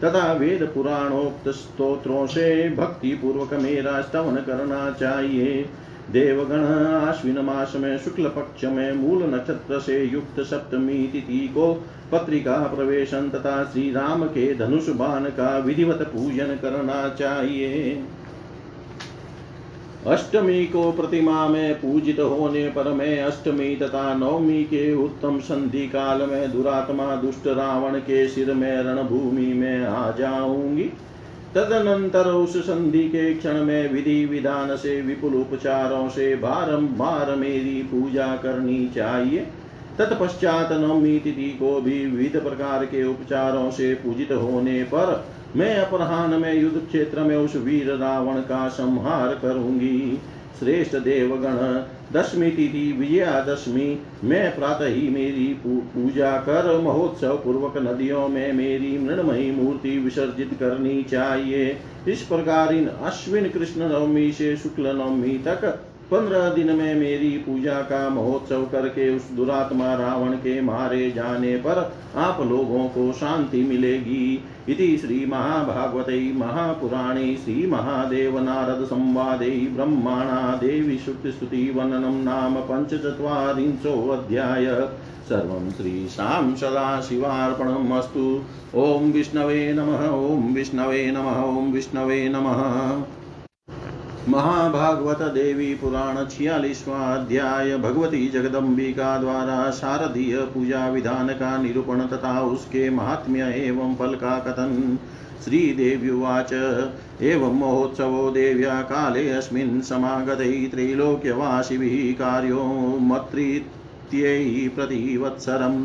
तथा 0.04 0.32
वेद 0.32 0.62
पुराणोक्त 0.74 1.48
स्त्रोत्रों 1.48 2.26
से 2.26 2.68
भक्ति 2.70 3.14
पूर्वक 3.14 3.54
मेरा 3.54 4.00
स्तवन 4.02 4.36
करना 4.36 4.90
चाहिए 4.90 5.64
देवगण 6.10 6.64
आश्विन 7.08 7.38
मास 7.38 7.72
में 7.76 7.98
शुक्ल 7.98 8.28
पक्ष 8.28 8.64
में 8.64 8.92
मूल 8.92 9.22
नक्षत्र 9.24 9.78
से 9.80 10.02
युक्त 10.04 10.40
सप्तमी 10.40 11.06
तिथि 11.06 11.46
को 11.48 11.72
पत्रिका 12.12 12.56
प्रवेशन 12.66 13.28
तथा 13.30 13.62
श्री 13.64 13.90
राम 13.92 14.24
के 14.26 14.54
धनुष 14.54 14.88
बाण 14.88 15.24
का 15.24 15.56
विधिवत 15.58 16.02
पूजन 16.02 16.56
करना 16.62 17.08
चाहिए 17.08 17.94
अष्टमी 20.06 20.64
को 20.66 20.92
प्रतिमा 20.92 21.48
में 21.48 21.74
पूजित 21.74 22.20
होने 22.20 22.68
पर 22.68 22.92
मैं 22.92 23.22
अष्टमी 23.22 23.76
तथा 23.76 24.14
नवमी 24.14 24.64
के 24.64 24.94
उत्तम 24.94 25.38
संधि 25.38 25.86
काल 25.86 26.22
में 26.22 26.52
दुरात्मा 26.52 27.16
दुष्ट 27.16 27.46
रावण 27.46 27.98
के 27.98 28.28
सिर 28.28 28.52
में 28.54 28.82
रणभूमि 28.82 29.46
में 29.46 29.84
आ 29.84 30.10
जाऊँगी। 30.10 30.84
तदनंतर 31.54 32.26
उस 32.26 32.56
संधि 32.56 33.08
के 33.08 33.34
क्षण 33.34 33.64
में 33.64 33.92
विधि 33.92 34.24
विधान 34.26 34.76
से 34.76 35.00
विपुल 35.00 35.34
उपचारों 35.34 36.08
से 36.08 36.34
बारंबार 36.36 37.34
मेरी 37.36 37.82
पूजा 37.82 38.36
करनी 38.36 38.88
चाहिए। 38.88 39.46
तत्पश्चात 39.98 40.72
नवमी 40.72 41.18
तिथि 41.18 41.48
को 41.60 41.80
भी 41.80 42.06
विविध 42.06 42.42
प्रकार 42.42 42.84
के 42.84 43.04
उपचारों 43.04 43.70
से 43.70 43.94
पूजित 43.94 44.32
होने 44.32 44.82
पर 44.84 45.24
मैं 45.56 45.76
अपराह्न 45.76 46.40
में 46.40 46.54
युद्ध 46.54 46.86
क्षेत्र 46.86 47.20
में 47.20 47.36
उस 47.36 47.56
वीर 47.56 47.94
रावण 47.94 48.40
का 48.40 48.68
संहार 48.68 49.34
करूँगी। 49.34 50.20
श्रेष्ठ 50.58 50.96
देवगण, 50.96 51.84
दशमी 52.12 52.50
तिथि, 52.50 52.92
विजयादशमी, 52.92 53.98
मैं 54.24 54.56
प्रातः 54.56 54.86
ही 54.86 55.08
मेरी 55.08 55.46
पूजा 55.66 56.36
कर 56.36 56.80
महोत्सव 56.80 57.36
पूर्वक 57.36 57.76
नदियों 57.76 58.28
में 58.28 58.52
मेरी 58.52 58.98
मृणमयी 58.98 59.50
मूर्ति 59.50 59.98
विसर्जित 59.98 60.50
करनी 60.60 61.02
चाहिए। 61.02 61.76
इस 62.08 62.22
प्रकार 62.22 62.74
इन 62.74 62.86
अश्विन 62.86 63.48
कृष्ण 63.48 63.88
नवमी 63.88 64.32
से 64.32 64.56
शुक्ल 64.56 64.96
नवमी 64.96 65.38
तक 65.38 65.80
पंद्रह 66.12 66.48
दिन 66.48 66.66
में 66.66 66.94
मेरी 66.94 67.30
पूजा 67.30 67.74
का 67.74 68.08
महोत्सव 68.08 68.62
करके 68.62 69.16
उस 69.16 69.30
दुरात्मा 69.30 69.94
रावण 69.94 70.32
के 70.32 70.60
मारे 70.60 71.10
जाने 71.10 71.56
पर 71.56 71.96
आप 72.16 72.40
लोगों 72.40 72.88
को 72.88 73.12
शांति 73.12 73.62
मिलेगी। 73.62 74.44
इति 74.68 74.98
श्रीमहाभागवते 74.98 76.32
महापुराणे 76.32 77.36
श्रीमहादेव 77.36 78.38
नारद 78.38 78.84
संवादे 78.84 79.50
ब्रह्माणा 79.50 80.56
देवी 80.56 80.98
शुक्तिस्तुतिवर्णनं 80.98 82.24
नाम 82.24 82.54
पञ्चचत्वारिंशोऽध्याय 82.54 84.88
सर्वं 85.28 85.70
श्रीशां 85.70 86.56
सदाशिवार्पणम् 86.56 87.92
अस्तु। 87.92 88.42
ॐ 88.74 89.12
विष्णवे 89.12 89.72
नमः, 89.72 90.08
ॐ 90.08 90.54
विष्णवे 90.54 91.10
नमः, 91.10 91.42
ॐ 91.42 91.72
विष्णवे 91.72 92.28
नमः। 92.28 93.21
महाभागवत 94.28 95.22
देवी 95.22 95.74
पुराण 95.74 96.24
छियालीसवा 96.26 96.98
अध्याय 97.14 97.76
भगवती 97.76 98.28
जगदम्बिका 98.28 99.16
द्वारा 99.18 99.70
शारदीय 99.70 100.36
पूजा 100.36 100.86
विधान 100.88 101.28
का 101.28 101.56
निरूपण 101.58 102.00
तथा 102.00 102.40
उसके 102.40 102.90
महात्म्य 102.90 103.48
एवं 103.56 103.94
फल 103.94 104.14
का 104.14 104.38
कथन। 104.38 104.98
श्रीदेव्युवाच 105.44 106.52
एवं 107.22 107.58
महोत्सवो 107.58 108.30
देव्या 108.30 108.80
काले 108.82 109.28
अस्मिन् 109.30 109.80
समागतै 109.82 110.52
त्रैलोक्यवासिभिः 110.70 112.12
कार्यो 112.12 112.64
मत्रित्यै 113.00 114.68
प्रतिवत्सरम्। 114.68 115.82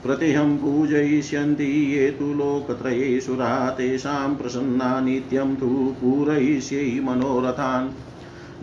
प्रतिहं 0.03 0.57
पूजयिष्यन्ति 0.57 1.63
ये 1.63 2.11
तु 2.11 2.25
लोकत्रयेषुरा 2.25 3.69
तेषां 3.69 4.35
प्रसन्ना 4.35 4.99
नित्यं 4.99 5.55
तु 5.55 5.95
पूरयिष्यै 6.01 6.99
मनोरथान्। 7.03 7.89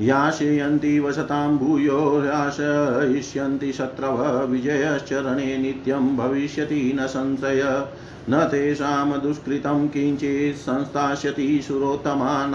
याशयन्ति 0.00 1.00
वसतां 1.00 1.58
भूयो 1.58 2.24
याशयिष्यन्ति 2.24 3.72
शत्रव 3.72 4.46
विजयश्चरणे 4.46 5.58
नित्यं 5.58 6.16
भविष्यति 6.16 6.98
न 7.00 7.06
संशय, 7.06 7.86
न 8.30 8.44
तेषां 8.44 9.20
दुष्कृतं 9.20 9.88
किञ्चित् 9.88 10.56
संस्थास्यति 10.56 11.62
सुरोत्तमा 11.62 12.46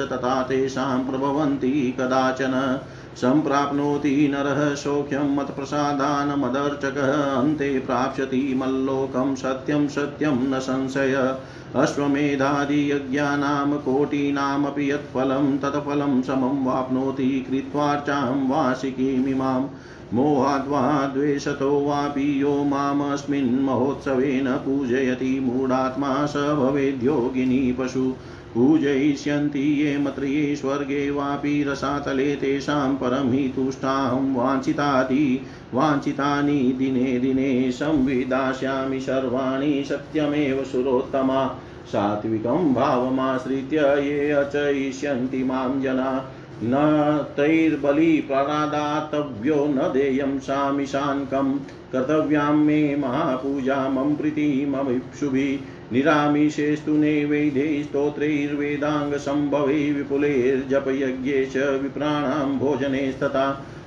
तथा 0.00 0.42
तेषां 0.42 1.10
प्रभवन्ति 1.10 1.96
कदाचन। 2.00 2.80
सम्प्राप्नोति 3.16 4.28
नरः 4.28 4.74
सौख्यं 4.74 5.36
मत्प्रसादानमदर्चकः। 5.36 7.12
अन्ते 7.12 7.78
प्राप्स्यति 7.78 8.54
मल्लोकं 8.56 9.34
सत्यं 9.34 9.88
सत्यं 9.88 10.30
न 10.30 10.58
संशय। 10.58 11.36
अश्वमेधादियज्ञानां 11.76 13.78
कोटीनामपि 13.78 14.90
यत्फलं 14.90 15.58
तत्फलं 15.58 16.22
समं 16.22 16.64
वाप्नोति 16.64 17.46
कृत्वार्चां 17.50 18.48
वार्षिकीमिमाम् 18.48 19.68
मोहाद्वा 20.14 21.10
द्वेषतो 21.14 21.84
वापि 21.84 22.42
यो 22.42 22.64
मामस्मिन् 22.64 23.62
महोत्सवेन 23.62 24.56
पूजयति 24.56 25.40
मूढात्मा 25.40 26.26
स 26.26 26.36
भवेद्योगिनी 26.36 27.72
पशु। 27.72 28.14
पूजयिष्यन्ति 28.56 29.58
ये 29.58 29.98
मत्रिये 29.98 30.56
स्वर्गे 30.56 31.10
वापि 31.10 31.64
रसातले 31.68 32.36
तेषां 32.36 32.94
परं 32.94 33.32
हि 33.32 33.52
तुष्टां 33.56 34.34
वाञ्छिताति 34.34 35.46
वाञ्छितानि 35.74 36.74
दिने 36.78 37.18
दिने 37.18 37.72
संविदास्यामि 37.72 39.00
सर्वाणि 39.00 39.84
सत्यमेव 39.88 40.64
सुरोत्तमा। 40.64 41.60
सात्विकं 41.86 42.74
भावमाश्रित्य 42.74 43.76
ये 43.76 44.30
अचयिष्यन्ति 44.30 45.44
माँ 45.44 45.80
जना। 45.82 46.30
न 46.62 47.26
तैर्बलिप्रदातव्यो 47.30 49.66
न 49.66 49.76
देयं 49.76 50.38
सामिशान्कं 50.38 51.60
कर्तव्यां 51.92 52.52
मे 52.52 52.96
महापूजा 52.96 53.88
मम 53.88 54.14
प्रीतिममिप्सुभिः 54.14 55.75
निरामिषेस्तु 55.92 56.92
नैवेद्यै 57.02 57.82
स्तोत्रैर्वेदाङ्गसम्भवै 57.82 59.78
विपुलैर्जपयज्ञे 59.98 61.44
च 61.54 61.68
विप्राणां 61.82 62.58
भोजनेस्तथा 62.58 63.46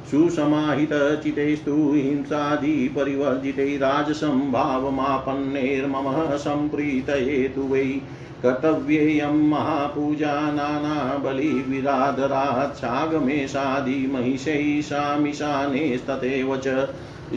सुसमाहितचितैस्तु 0.10 1.74
हिंसादिपरिवर्जितै 1.94 3.66
राजसम्भावमापन्नैर्मम 3.82 6.08
सम्प्रीतये 6.46 7.36
तु 7.56 7.66
वै 7.74 7.84
कर्तव्येयं 8.44 9.36
महापूजा 9.50 10.36
नानाबलिविराधरात् 10.58 12.78
सागमेशादिमहिषैः 12.82 14.68
सामिशानेस्तथैव 14.90 16.52
च 16.66 16.68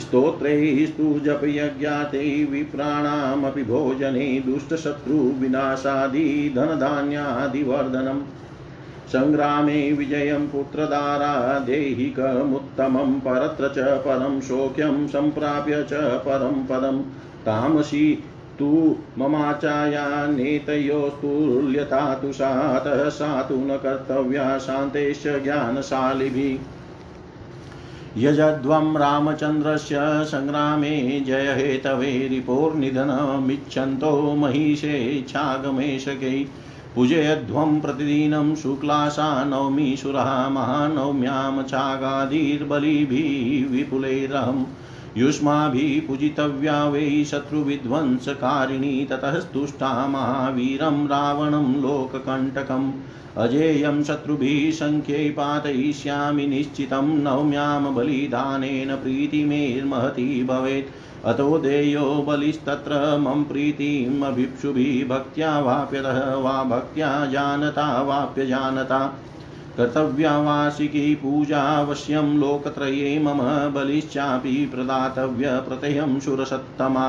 स्तोत्रैस्तु 0.02 1.06
जपयज्ञाते 1.24 2.20
विप्राणामपि 2.50 3.64
भोजने 3.70 4.28
दुष्टशत्रुविनाशादि 4.46 6.26
धनधान्यादिवर्धनम् 6.56 8.22
सङ्ग्रामे 9.12 9.92
विजयं 9.92 10.48
पुत्रदारा 10.48 11.58
देहिकमुत्तमं, 11.58 13.20
परत्र 13.20 13.68
च 13.68 13.78
परं 13.78 14.40
शोक्यं 14.40 15.08
सम्प्राप्य 15.08 15.82
च 15.82 15.94
परं 15.94 16.66
पदं। 16.66 17.02
तामसी, 17.46 18.24
तु 18.58 18.96
ममाचाया 19.18 20.26
नेतयोस्तुल्यता 20.26 22.14
तु 22.14 22.32
सातः 22.32 23.08
सा 23.08 23.42
तु 23.42 23.54
न 23.54 23.68
कर्तव्या 23.68 24.58
शान्तेश्च 24.58 25.42
ज्ञानशालिभिः। 25.42 26.58
यजध्वं 28.16 28.96
रामचन्द्रस्य 28.96 29.98
सङ्ग्रामे 30.00 31.24
जयहेतवे 31.26 32.28
रिपोर्निधनमिच्छन्तो 32.28 34.34
महिषेच्छागमेशकै 34.34 36.46
पूजयध्वं 36.94 37.80
प्रतिदिनं 37.80 38.54
शुक्लाशा 38.54 39.44
नवमीशुरः 39.44 40.48
महानवम्यां 40.48 41.62
चागादिर्बलिभिः 41.62 43.70
विपुलैरहम् 43.70 44.64
युष्माभिः 45.18 46.06
पूजितव्या 46.06 46.84
वै 46.84 47.24
शत्रुविध्वंसकारिणी 47.24 49.06
ततः 49.10 49.40
स्तुष्टा 49.40 50.06
महावीरं 50.06 51.06
रावणं 51.06 51.82
लोककण्टकम् 51.82 52.92
अजेयं 53.36 54.02
शत्रुभिः 54.02 54.70
सङ्ख्यै 54.70 55.30
पातयिष्यामि 55.30 56.46
निश्चितं 56.46 57.22
नवम्यां 57.22 57.94
बलिदानेन 57.94 58.96
प्रीतिमेर्महती 58.96 60.44
भवेत्। 60.44 61.11
अतो 61.24 61.58
देयो 61.58 62.04
बलिस्तत्र 62.28 63.18
मम 63.18 63.42
प्रीतिमभिक्षुभिः 63.44 65.08
भक्त्या 65.08 65.58
वाप्यतः, 65.58 66.34
वा 66.34 66.62
भक्त्या 66.62 67.26
जानता 67.26 68.02
वाप्यजानता 68.02 68.98
कर्तव्या 69.76 70.38
वार्षिकी 70.38 71.14
पूजावश्यं 71.14 72.34
लोकत्रये 72.38 73.18
मम 73.18 73.38
बलिश्चापि 73.74 74.70
प्रदातव्य 74.74 75.60
प्रत्ययं 75.60 76.18
सुरसत्तमा 76.20 77.06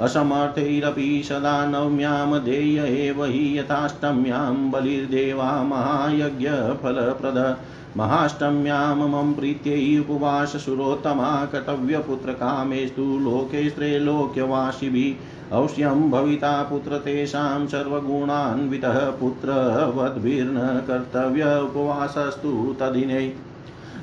असमर्थैरपि 0.00 1.22
सदा 1.24 1.66
नवम्यां 1.66 2.40
देय 2.40 2.78
एव 3.08 3.24
हि 3.24 3.58
यथाष्टम्यां 3.58 4.70
बलिर्देवा 4.70 5.50
महायज्ञफलप्रद। 5.62 7.38
महाष्टम्यां 7.96 8.96
मम 8.96 9.32
प्रीत्यै 9.32 9.98
उपवाससुरोत्तमा 9.98 11.44
कर्तव्यपुत्रकामेस्तु 11.44 13.02
लोके 13.02 13.70
स्त्रैलोक्यवासिभिः 13.70 15.56
अवश्यं 15.56 16.10
भविता 16.10 16.62
पुत्र 16.62 16.98
तेषां 16.98 17.66
सर्वगुणान्वितः 17.66 19.10
पुत्रवद्भिर्न 19.10 20.82
कर्तव्य 20.86 21.60
उपवासस्तु 21.60 22.76
तदिनै। 22.80 23.32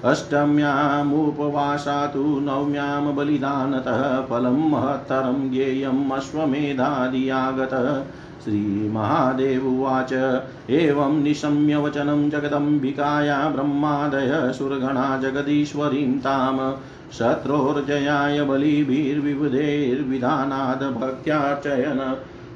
अष्टम्यामुपवासा 0.06 2.08
तु 2.08 2.20
नवम्यां 2.20 3.16
बलिदानतः 3.16 4.22
फलं 4.22 4.70
महत्तरं 4.70 5.50
ज्ञेयम् 5.50 6.12
अश्वमेधादियागतः 6.12 8.04
श्रीमहादेव 8.44 9.68
उवाच। 9.68 10.42
एवं 10.70 11.24
निशम्य 11.24 11.78
वचनं 11.78 12.30
जगदम्बिकाया 12.30 13.50
ब्रह्मादय 13.50 14.54
सुरगणा 14.58 15.18
जगदीश्वरीं 15.18 16.20
ताम्। 16.20 17.14
शत्रोर्जयाय 17.14 18.44
बलिभिर्विबुधैर्विधानाद् 18.44 21.02
भक्त्यार्चयन्। 21.02 22.16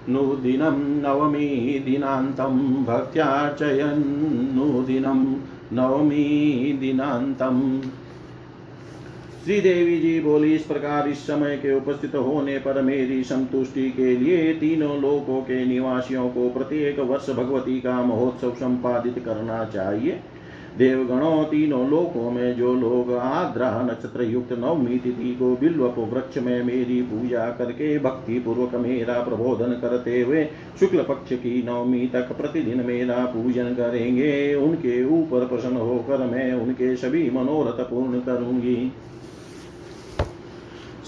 नुदिनं 0.10 1.02
नवमी 1.02 1.82
दिनान्तं 1.86 2.84
भक्त्यार्चयन्नुदिनं 2.84 5.36
नवमी 5.74 6.78
दिनान्तम् 6.82 7.82
श्रीदेवी 9.46 9.98
जी 10.00 10.20
बोली, 10.20 10.54
इस 10.56 10.62
प्रकार 10.62 11.08
इस 11.08 11.18
समय 11.18 11.56
के 11.58 11.74
उपस्थित 11.74 12.16
होने 12.16 12.58
पर 12.60 12.82
मेरी 12.82 13.24
संतुष्टि 13.24 13.90
के 13.92 14.16
लिए 14.18 14.54
तीनों 14.54 14.96
लोकों 15.02 15.42
के 15.42 15.66
निवासियों 15.66 16.28
को 16.30 16.50
प्रत्येक 16.50 17.00
वर्ष 17.00 17.30
भगवती 17.30 17.80
का 17.82 18.02
महोत्सव 18.04 18.54
संपादित 18.54 19.20
करना 19.26 19.64
चाहिए। 19.66 20.20
देवगणों, 20.78 21.44
तीनों 21.44 21.90
लोकों 21.90 22.32
में 22.32 22.56
जो 22.56 22.74
लोग 22.76 23.14
आद्रा 23.14 23.70
नक्षत्र 23.84 24.24
युक्त 24.24 24.54
नवमी 24.54 24.98
तिथि 24.98 25.36
को 25.36 25.56
बिल्व 25.56 25.86
वृक्ष 26.10 26.38
में 26.38 26.64
मेरी 26.64 27.02
पूजा 27.04 27.50
करके 27.52 27.98
भक्ति 28.00 28.40
पूर्वक 28.40 28.76
मेरा 28.82 29.22
प्रबोधन 29.22 29.80
करते 29.82 30.22
हुए 30.22 30.46
शुक्ल 30.80 31.04
पक्ष 31.04 31.34
की 31.36 31.62
नवमी 31.64 32.06
तक 32.08 32.38
प्रतिदिन 32.38 32.86
मेरा 32.86 33.24
पूजन 33.28 33.74
करेंगे, 33.76 34.56
उनके 34.56 35.04
ऊपर 35.14 35.48
प्रसन्न 35.48 35.78
होकर 35.78 36.26
मैं 36.28 36.54
उनके 36.56 36.96
सभी 36.96 37.30
मनोरथ 37.32 37.90
पूर्ण 37.90 38.20
करूँगी। 38.22 38.92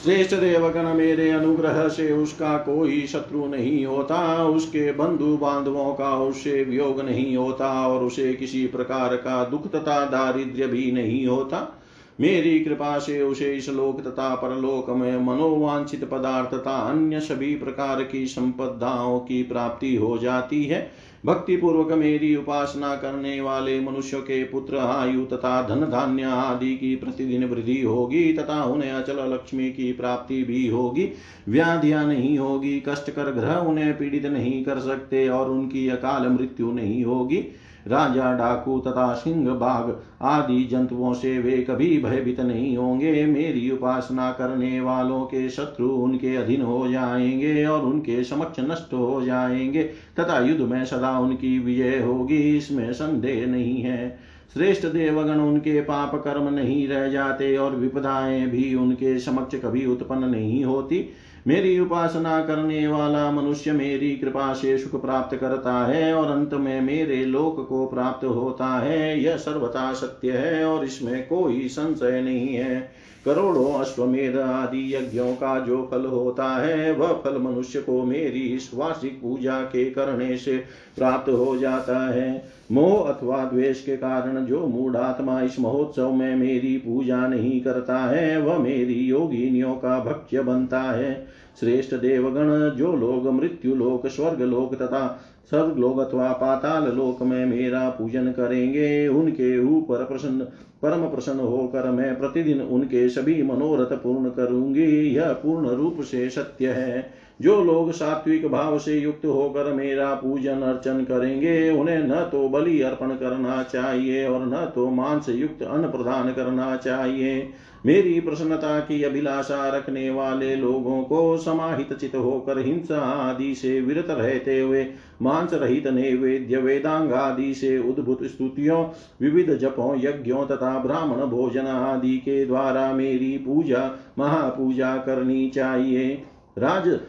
श्रेष्ठ 0.08 0.36
देवगण 0.36 0.94
मेरे 0.94 1.32
अनुग्रह 1.32 1.88
से 1.88 2.12
उसका 2.12 2.58
कोई 2.58 3.08
शत्रु 3.08 3.48
नहीं 3.48 3.86
होता। 3.86 4.46
उसके 4.46 4.92
बंधु 4.92 5.38
बांधवों 5.38 5.94
का 5.94 6.18
उससे 6.18 6.64
वियोग 6.64 7.02
नहीं 7.02 7.38
होता 7.38 7.88
और 7.88 8.04
उसे 8.04 8.34
किसी 8.34 8.68
प्रकार 8.68 9.16
का 9.16 9.46
दुख 9.46 9.68
तथा 9.68 10.06
दारिद्र्य 10.06 10.68
भी 10.68 10.92
नहीं 10.92 11.28
होता। 11.28 11.77
मेरी 12.22 12.60
कृपा 12.60 12.98
से 13.00 13.22
उसे 13.22 13.54
इस 13.54 13.70
लोक 13.70 14.02
तथा 14.02 14.34
परलोक 14.36 14.90
में 14.90 15.18
मनोवांछित 15.18 16.04
पदार्थ 16.04 16.54
तथा 16.54 16.78
अन्य 16.90 17.20
सभी 17.20 17.56
प्रकार 17.56 18.04
की 18.04 18.26
संपदाओं 18.28 19.20
की 19.20 19.44
प्राप्ति 19.44 19.96
हो 19.96 20.18
जाती 20.18 20.64
है। 20.64 20.90
भक्ति 21.26 21.56
पूर्वक 21.58 21.92
मेरी 21.92 22.36
उपासना 22.36 22.96
करने 22.96 23.40
वाले 23.42 23.80
मनुष्य 23.80 24.18
के 24.18 24.44
पुत्र, 24.44 24.78
आयु 24.78 25.26
तथा 25.26 25.62
धन 25.62 25.86
धान्य 25.86 26.24
आदि 26.24 26.76
की 26.76 26.96
प्रतिदिन 26.96 27.46
वृद्धि 27.46 27.82
होगी 27.82 28.34
तथा 28.34 28.64
उन्हें 28.64 28.92
अचल 28.92 29.20
लक्ष्मी 29.34 29.70
की 29.72 29.92
प्राप्ति 29.94 30.44
भी 30.44 30.68
होगी। 30.68 31.10
व्याधियाँ 31.50 32.06
नहीं 32.06 32.38
होगी 32.40 32.80
कष्ट 32.80 33.12
कर 33.12 33.32
ग्रह 33.32 33.56
उन्हें 33.56 33.98
पीड़ित 33.98 34.26
नहीं 34.26 34.64
कर 34.66 34.80
सकते 34.80 35.28
और 35.30 35.50
उनकी 35.50 35.88
अकाल 35.90 36.28
मृत्यु 36.30 36.72
नहीं 36.72 37.04
होगी। 37.06 37.44
राजा 37.88 38.32
डाकू 38.34 38.80
तथा 38.80 39.14
सिंह 39.14 39.50
बाघ 39.54 39.92
आदि 40.22 40.64
जंतुओं 40.64 41.14
से 41.14 41.38
वे 41.40 41.58
कभी 41.58 41.98
भयभीत 41.98 42.40
नहीं 42.40 42.78
होंगे। 42.78 43.26
मेरी 43.26 43.70
उपासना 43.72 44.32
करने 44.32 44.80
वालों 44.80 45.22
के 45.22 45.50
शत्रु 45.50 45.90
उनके 45.90 46.36
अधीन 46.36 46.62
हो 46.62 46.88
जाएँगे 46.88 47.66
और 47.66 47.86
उनके 47.86 48.24
समक्ष 48.24 48.60
नष्ट 48.60 48.94
हो 48.94 49.22
जाएँगे। 49.22 49.84
तथा 50.20 50.40
युद्ध 50.40 50.62
में 50.62 50.86
सदा 50.86 51.18
उनकी 51.20 51.60
विजय 51.60 52.00
होगी, 52.00 52.58
इसमें 52.58 52.94
संदेह 52.94 53.46
नहीं 53.48 53.82
है। 53.82 54.18
श्रेष्ठ 54.54 54.86
देवगण 54.86 55.40
उनके 55.40 55.82
पाप 55.82 56.16
कर्म 56.16 56.54
नहीं 56.54 56.88
रह 56.88 57.08
जाते 57.08 57.56
और 57.58 57.76
विपदाएँ 57.76 58.48
भी 58.48 58.76
उनके 58.76 59.20
समक्ष 59.20 59.56
कभी 59.56 59.86
उत्पन्न 59.86 60.30
नहीं 60.30 60.64
होती। 60.66 61.10
मेरी 61.48 61.80
उपासना 61.80 62.40
करने 62.42 62.88
वाला 62.88 63.32
मनुष्य 63.32 63.72
मेरी 63.72 64.12
कृपा 64.12 64.54
से 64.54 64.78
सुख 64.78 65.02
प्राप्त 65.02 65.38
करता 65.38 65.74
है 65.86 66.14
और 66.14 66.32
अंत 66.32 66.54
में 66.54 66.82
मेरे 66.82 67.26
लोक 67.26 67.66
को 67.70 67.86
प्राप्त 67.86 68.26
होता 68.26 68.80
है। 68.80 69.24
यह 69.24 69.38
सर्वथा 69.38 69.94
सत्य 69.94 70.32
है 70.32 70.66
और 70.66 70.86
इसमें 70.86 71.28
कोई 71.28 71.68
संशय 71.68 72.22
नहीं 72.22 72.56
है। 72.56 73.08
करोड़ों 73.26 73.74
अश्वमेध 73.74 74.38
आदि 74.38 74.96
यज्ञों 74.96 75.34
का 75.34 75.60
जो 75.60 75.88
फल 75.92 76.06
होता 76.06 76.58
है, 76.66 76.92
वह 76.92 77.08
फल 77.08 77.38
मनुष्य 77.38 77.82
को 77.82 78.04
मेरी 78.04 78.40
इस 78.40 78.72
वार्षिक 78.74 79.22
पूजा 79.22 79.62
के 79.62 79.86
करने 79.86 80.38
से 80.38 80.58
प्राप्त 80.98 81.30
हो 81.30 81.58
जाता 81.58 82.14
है। 82.14 82.44
मोह 82.72 83.10
अथवा 83.10 83.44
द्वेष 83.44 83.84
के 83.84 83.98
कारण 83.98 84.46
जो 84.46 84.68
मूढ़ात्मा 84.68 85.42
इस 85.42 85.60
महोत्सव 85.60 86.12
में 86.12 86.36
मेरी 86.36 86.78
पूजा 86.78 87.28
नहीं 87.28 87.62
करता 87.62 87.98
है, 87.98 88.42
वह 88.42 88.58
मेरी 88.58 89.00
योगिनियों 89.00 89.74
का 89.74 90.00
भक्ष्य 90.00 90.42
बनता 90.42 90.82
है। 90.82 91.37
श्रेष्ठ 91.60 91.96
देवगण, 91.96 92.70
जो 92.70 92.96
लोग 92.96 93.28
मृत्यु 93.28 93.76
लोक, 93.76 94.08
स्वर्ग 94.08 94.42
लोक 94.42 94.76
तथा 94.76 95.24
लोग 95.54 96.00
अथवा 96.00 96.32
पाताल 96.32 96.84
लोक 96.84 97.24
में 97.24 97.46
मेरा 97.46 97.90
पूजन 97.90 98.32
करेंगे, 98.32 99.08
उनके 99.08 99.60
ऊपर 99.60 99.98
प्रसन्न, 99.98 100.42
परम 100.82 101.02
प्रसन्न 101.06 101.40
होकर 101.40 101.92
मैं 101.92 102.20
प्रतिदिन 102.20 102.62
उनके 102.62 103.10
सभी 103.10 103.44
मनोरथ 103.44 103.96
पूर्ण 103.98 104.30
करूँगी। 104.30 105.16
यह 105.16 105.32
पूर्ण 105.32 105.70
रूप 105.70 105.98
से 106.02 106.30
सत्य 106.30 106.68
है। 106.68 107.28
जो 107.42 107.64
लोग 107.64 107.92
सात्विक 107.92 108.48
भाव 108.48 108.80
से 108.80 109.00
युक्त 109.00 109.26
होकर 109.26 109.74
मेरा 109.74 110.14
पूजन 110.14 110.56
अर्चन 110.56 111.04
करेंगे, 111.04 111.70
उन्हें 111.72 112.04
न 112.04 112.12
तो 112.12 112.50
बलि 112.50 112.82
अर्पण 112.82 113.08
करना 113.08 113.64
चाहिए 113.64 114.28
और 114.28 114.46
न 114.46 114.72
तो 114.76 114.90
मांस 114.90 115.30
युक्त 115.30 115.64
अन्न 115.64 115.84
प्रदान 115.84 116.34
करना 116.34 116.76
चाहिए। 116.76 117.50
मेरी 117.88 118.20
प्रसन्नता 118.20 118.80
की 118.80 119.04
अभिलाषा 119.04 119.70
रखने 119.70 120.10
वाले 120.10 120.56
लोगों 120.56 121.04
को 121.04 121.38
समाहित 121.38 121.94
चित 121.94 122.16
होकर 122.16 122.60
हिंसा 122.60 123.00
आदि 123.00 123.56
से 123.56 123.82
विरत 123.82 124.08
रहते 124.10 124.60
हुए, 124.62 124.88
मांस 125.22 125.54
रहित 125.54 125.88
नैवेद्य, 125.88 126.58
वेदांग 126.58 127.12
आदि 127.12 127.54
से 127.54 127.78
उद्भुत 127.78 128.24
स्तुतियों, 128.24 128.86
विविध 129.22 129.58
जपों, 129.58 130.00
यज्ञों 130.00 130.46
तथा 130.46 130.80
ब्राह्मण 130.80 131.26
भोजन 131.26 131.66
आदि 131.68 132.18
के 132.18 132.46
द्वारा 132.46 132.94
मेरी 132.94 133.38
पूजा, 133.38 133.92
महापूजा 134.20 134.98
करनी 134.98 135.50
चाहिए। 135.50 136.24
राज 136.58 137.00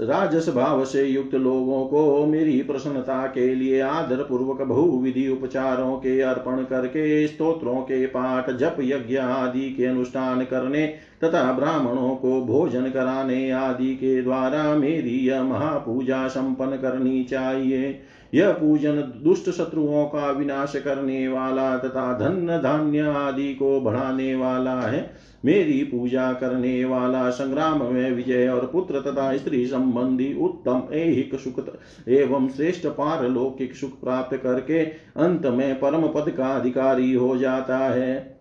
राजस 0.00 0.48
भाव 0.48 0.84
से 0.84 1.04
युक्त 1.04 1.34
लोगों 1.34 1.84
को 1.86 2.26
मेरी 2.26 2.62
प्रसन्नता 2.62 3.26
के 3.26 3.54
लिए 3.54 3.80
आदर 3.80 4.16
पूर्वक 4.16 4.62
बहुविधि 4.62 5.28
उपचारों 5.28 5.96
के 5.96 6.20
अर्पण 6.20 6.62
करके, 6.62 7.26
स्तोत्रों 7.28 7.80
के 7.82 8.06
पाठ, 8.06 8.50
जप 8.50 8.76
यज्ञ 8.80 9.16
आदि 9.16 9.70
के 9.70 9.86
अनुष्ठान 9.86 10.44
करने 10.44 10.86
तथा 11.24 11.52
ब्राह्मणों 11.52 12.14
को 12.16 12.40
भोजन 12.40 12.90
कराने 12.90 13.50
आदि 13.50 13.94
के 13.94 14.22
द्वारा 14.22 14.74
मेरी 14.74 15.18
यह 15.18 15.42
महापूजा 15.42 16.28
संपन्न 16.28 16.76
करनी 16.76 17.24
चाहिए। 17.24 18.00
यह 18.34 18.52
पूजन 18.52 18.96
दुष्ट 19.24 19.50
शत्रुओं 19.50 20.04
का 20.06 20.30
विनाश 20.30 20.72
करने 20.76 21.26
वाला 21.28 21.76
तथा 21.76 22.12
धन 22.18 22.60
धान्य 22.62 23.00
आदि 23.00 23.54
को 23.54 23.80
बढ़ाने 23.80 24.34
वाला 24.34 24.80
है। 24.80 25.10
मेरी 25.44 25.82
पूजा 25.84 26.32
करने 26.32 26.84
वाला 26.84 27.30
संग्राम 27.30 27.84
में 27.84 28.10
विजय 28.10 28.48
और 28.48 28.66
पुत्र 28.66 29.00
तथा 29.00 29.36
स्त्री 29.36 29.66
संबंधी 29.66 30.32
उत्तम 30.34 30.82
ऐहिक 30.92 31.34
सुख 31.34 31.64
एवं 32.08 32.48
श्रेष्ठ 32.48 32.86
पारलौकिक 32.86 33.74
सुख 33.74 34.00
प्राप्त 34.00 34.36
करके 34.36 34.80
अंत 35.16 35.46
में 35.46 35.80
परम 35.80 36.06
पद 36.06 36.30
का 36.30 36.48
अधिकारी 36.48 37.12
हो 37.14 37.36
जाता 37.36 37.78
है। 37.78 38.34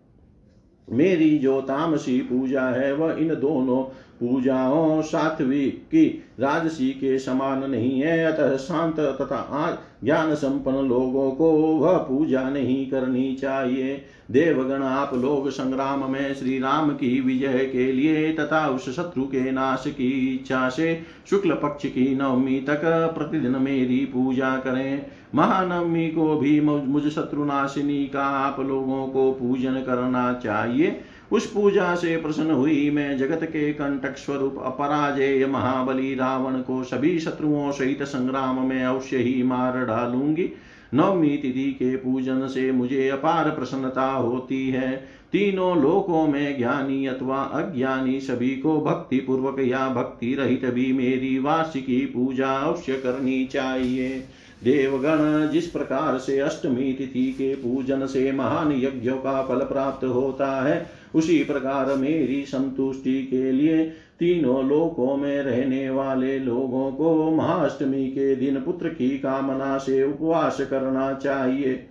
मेरी 0.88 1.38
जो 1.38 1.60
तामसी 1.62 2.19
पूजा 2.19 2.62
है, 2.62 2.93
वह 2.93 3.17
इन 3.19 3.27
दोनों 3.27 3.84
पूजाओं 4.19 5.02
सात्वी 5.02 5.65
की 5.69 6.23
राजसी 6.39 6.89
के 6.89 7.17
समान 7.19 7.69
नहीं 7.69 7.99
है, 7.99 8.26
अतः 8.26 8.56
शांत 8.58 8.99
तथा 8.99 9.84
ज्ञान 10.04 10.34
संपन्न 10.36 10.78
लोगों 10.78 11.32
को 11.32 11.52
वह 11.52 11.97
पूजा 11.97 12.49
नहीं 12.49 12.86
करनी 12.91 13.36
चाहिए। 13.36 14.02
देवगण, 14.32 14.84
आप 14.84 15.13
लोग 15.13 15.49
संग्राम 15.49 16.12
में 16.12 16.34
श्री 16.34 16.60
राम 16.60 16.89
की 16.89 17.19
विजय 17.21 17.69
के 17.73 17.91
लिए 17.91 18.32
तथा 18.34 18.67
उस 18.67 18.95
शत्रु 18.95 19.23
के 19.23 19.52
नाश 19.52 19.84
की 19.88 20.36
इच्छा 20.36 20.69
से 20.69 21.02
शुक्ल 21.30 21.54
पक्ष 21.54 21.86
की 21.86 22.15
नवमी 22.15 22.60
तक 22.60 22.82
प्रतिदिन 23.17 23.56
मेरी 23.62 24.06
पूजा 24.06 24.58
करें। 24.58 25.06
महानवमी 25.36 26.08
को 26.08 26.36
भी 26.36 26.60
मुझ 26.62 27.04
शत्रुनाशिनी 27.04 28.06
का 28.08 28.23
आप 28.23 28.60
लोगों 28.60 29.08
को 29.08 29.32
पूजन 29.32 29.73
करना 29.73 30.34
चाहिए। 30.34 30.99
उस 31.34 31.46
पूजा 31.52 31.96
से 31.96 32.17
प्रसन्न 32.17 32.52
हुई 32.52 32.89
मैं 32.89 33.17
जगत 33.17 33.43
के 33.43 33.74
कंटक 33.74 34.17
स्वरूप 34.17 34.60
अपराजेय 34.65 35.46
महाबली 35.46 36.15
रावण 36.15 36.62
को 36.62 36.84
सभी 36.84 37.19
शत्रुओं 37.19 37.72
सहित 37.72 38.04
संग्राम 38.04 38.65
में 38.65 38.84
अवश्य 38.84 39.17
ही 39.17 39.43
मार 39.43 39.86
डालूँगी। 39.86 40.50
नवमी 40.93 41.38
तिथि 41.38 41.72
के 41.72 41.96
पूजन 41.96 42.48
से 42.48 42.72
मुझे 42.72 43.10
अपार 43.10 43.50
प्रसन्नता 43.50 44.12
होती 44.12 44.69
है। 44.69 44.96
तीनों 45.32 45.82
लोकों 45.82 46.28
में 46.28 46.58
ज्ञानी 46.58 47.06
अथवा 47.06 47.38
अज्ञानी 47.38 48.19
सभी 48.19 48.56
को 48.56 48.82
भक्ति 48.82 49.17
पूर्वक 49.17 49.60
या 49.60 49.88
भक्ति 49.89 50.34
रहित 50.36 50.65
भी 50.65 50.93
मेरी 50.93 51.39
वार्षिकी 51.39 52.06
पूजा 52.06 52.52
अवश्य 52.52 52.93
करनी 52.93 53.46
चाहिए। 53.46 54.24
देवगण, 54.63 55.49
जिस 55.49 55.67
प्रकार 55.67 56.17
से 56.17 56.39
अष्टमी 56.39 56.93
तिथि 56.93 57.32
के 57.32 57.56
पूजन 57.56 58.06
से 58.06 58.32
महान 58.32 58.71
यज्ञों 58.71 59.17
का 59.17 59.41
फल 59.43 59.60
प्राप्त 59.60 60.06
होता 60.06 60.62
है, 60.63 60.86
उसी 61.15 61.43
प्रकार 61.43 61.95
मेरी 61.95 62.45
संतुष्टि 62.45 63.23
के 63.23 63.52
लिए 63.52 63.84
तीनों 64.19 64.67
लोकों 64.67 65.17
में 65.17 65.41
रहने 65.41 65.89
वाले 65.89 66.39
लोगों 66.39 66.91
को 66.91 67.32
महाअष्टमी 67.32 68.08
के 68.08 68.36
दिन 68.36 68.62
पुत्र 68.62 68.89
की 68.89 69.10
कामना 69.10 69.78
से 69.78 70.04
उपवास 70.04 70.62
करना 70.62 71.13
चाहिए। 71.13 71.88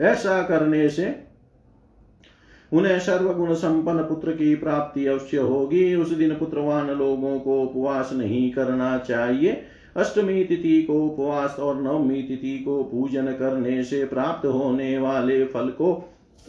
ऐसा 0.00 0.42
करने 0.42 0.88
से 0.88 1.14
उन्हें 2.72 2.98
सर्वगुण 2.98 3.54
संपन्न 3.54 3.98
पुत्र 3.98 4.32
की 4.32 4.54
प्राप्ति 4.54 5.06
अवश्य 5.06 5.36
होगी। 5.36 5.94
उस 5.94 6.10
दिन 6.10 6.30
पुत्रवान 6.30 6.90
लोगों 6.90 7.40
को 7.40 7.62
उपवास 7.62 8.10
नहीं 8.12 8.50
करना 8.50 8.98
चाहिए। 8.98 9.62
अष्टमी 9.96 10.44
तिथि 10.44 10.82
को 10.82 10.94
उपवास 11.06 11.56
और 11.58 11.82
नवमी 11.82 12.22
तिथि 12.22 12.58
को 12.58 12.82
पूजन 12.84 13.26
करने 13.32 13.84
से 13.84 14.04
प्राप्त 14.04 14.46
होने 14.46 14.98
वाले 14.98 15.44
फल 15.44 15.68
को 15.68 15.92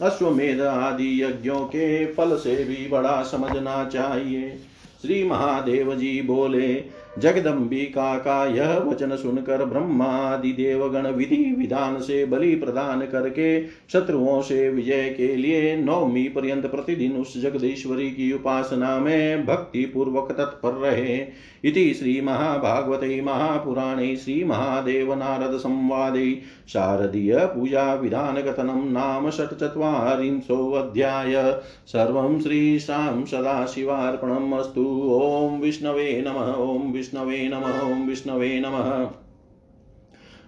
अश्वमेध 0.00 0.60
आदि 0.60 1.22
यज्ञों 1.22 1.60
के 1.66 2.06
फल 2.06 2.36
से 2.36 2.64
भी 2.64 2.88
बड़ा 2.88 3.22
समझना 3.22 3.84
चाहिए। 3.84 4.56
श्री 5.02 5.22
महादेव 5.24 5.94
जी 5.94 6.22
बोले 6.22 6.72
जगदम्बिका 7.18 8.18
का 8.18 8.46
यह 8.46 8.78
वचन 8.78 9.16
सुनकर 9.16 9.64
ब्रह्मादि 9.64 10.52
देवगण 10.52 11.06
विधि 11.06 11.54
विधान 11.58 12.00
से 12.00 12.24
बलि 12.24 12.54
प्रदान 12.54 13.00
करके 13.00 13.66
शत्रुओं 13.66 14.42
से 14.42 14.68
विजय 14.68 15.14
के 15.16 15.36
लिए 15.36 15.76
नवमी 15.76 16.24
पर्यंत 16.24 16.66
प्रतिदिन 16.66 17.12
उस 17.12 17.42
जगदीश्वरी 17.42 18.10
की 18.10 18.32
उपासना 18.32 18.98
में 18.98 19.46
भक्ति 19.46 19.84
पूर्वक 19.84 20.32
तत्पर 20.32 20.70
रहे। 20.70 21.26
इति 21.64 21.94
श्रीमहाभागवते 21.94 23.20
महापुराणे 23.20 24.16
श्री 24.16 24.44
महादेव 24.44 25.14
नारद 25.14 25.56
संवादे। 25.56 26.38
शारदीय 26.68 27.38
पूजा 27.38 27.94
विधान 27.94 28.36
कथनं 28.36 28.92
नाम 28.92 29.30
षट्चत्वारिंशोऽध्याय। 29.30 31.60
सर्वं 31.86 32.40
श्रीशां 32.40 33.24
सदाशिवार्पणम् 33.24 34.52
अस्तु। 34.52 35.20
ॐ 35.22 35.60
विष्णवे 35.60 36.24
नमः। 36.26 36.54
ॐ 36.54 36.92
विष्णवे 37.04 37.38
नमः 37.48 37.80
ॐ 37.82 38.06
विष्णवे 38.06 38.48
नमः। 38.60 38.90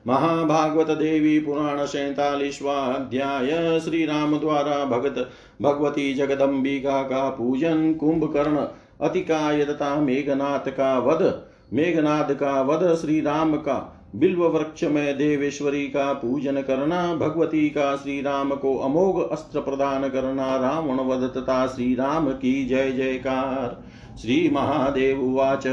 महाभागवत 0.07 0.91
देवी 0.91 1.39
पुराण 1.39 1.85
सैतालीसवा 1.85 2.75
अध्याय 2.75 3.81
श्री 3.81 4.05
राम 4.07 4.37
द्वारा 4.39 4.85
भगत 4.85 5.19
भगवती 5.63 6.13
जगदम्बिका 6.15 7.03
का 7.03 7.29
पूजन, 7.31 7.93
कुंभकर्ण, 7.93 8.65
अतिकाय 9.01 9.65
तथा 9.65 9.95
मेघनाथ 9.97 10.71
का 10.71 10.99
वध 10.99 11.43
मेघनाथ 11.73 12.35
का 12.35 12.61
वध 12.63 12.95
श्री 12.95 13.21
राम 13.21 13.57
का 13.57 13.77
बिल्व 14.17 14.47
वृक्ष 14.47 14.85
में 14.85 15.17
देवेश्वरी 15.19 15.87
का 15.87 16.13
पूजन 16.13 16.61
करना 16.63 17.15
भगवती 17.15 17.69
का 17.71 17.95
श्री 17.97 18.21
राम 18.23 18.55
को 18.55 18.77
अमोघ 18.79 19.31
अस्त्र 19.33 19.61
प्रदान 19.61 20.09
करना, 20.09 20.57
रावण 20.57 21.01
वध 21.01 21.29
तथा 21.37 21.67
श्री 21.67 21.95
राम 21.95 22.31
की 22.31 22.65
जय 22.67 22.91
जयकार। 22.93 23.83
श्रीमहादेव 24.21 25.21
उवाच। 25.21 25.67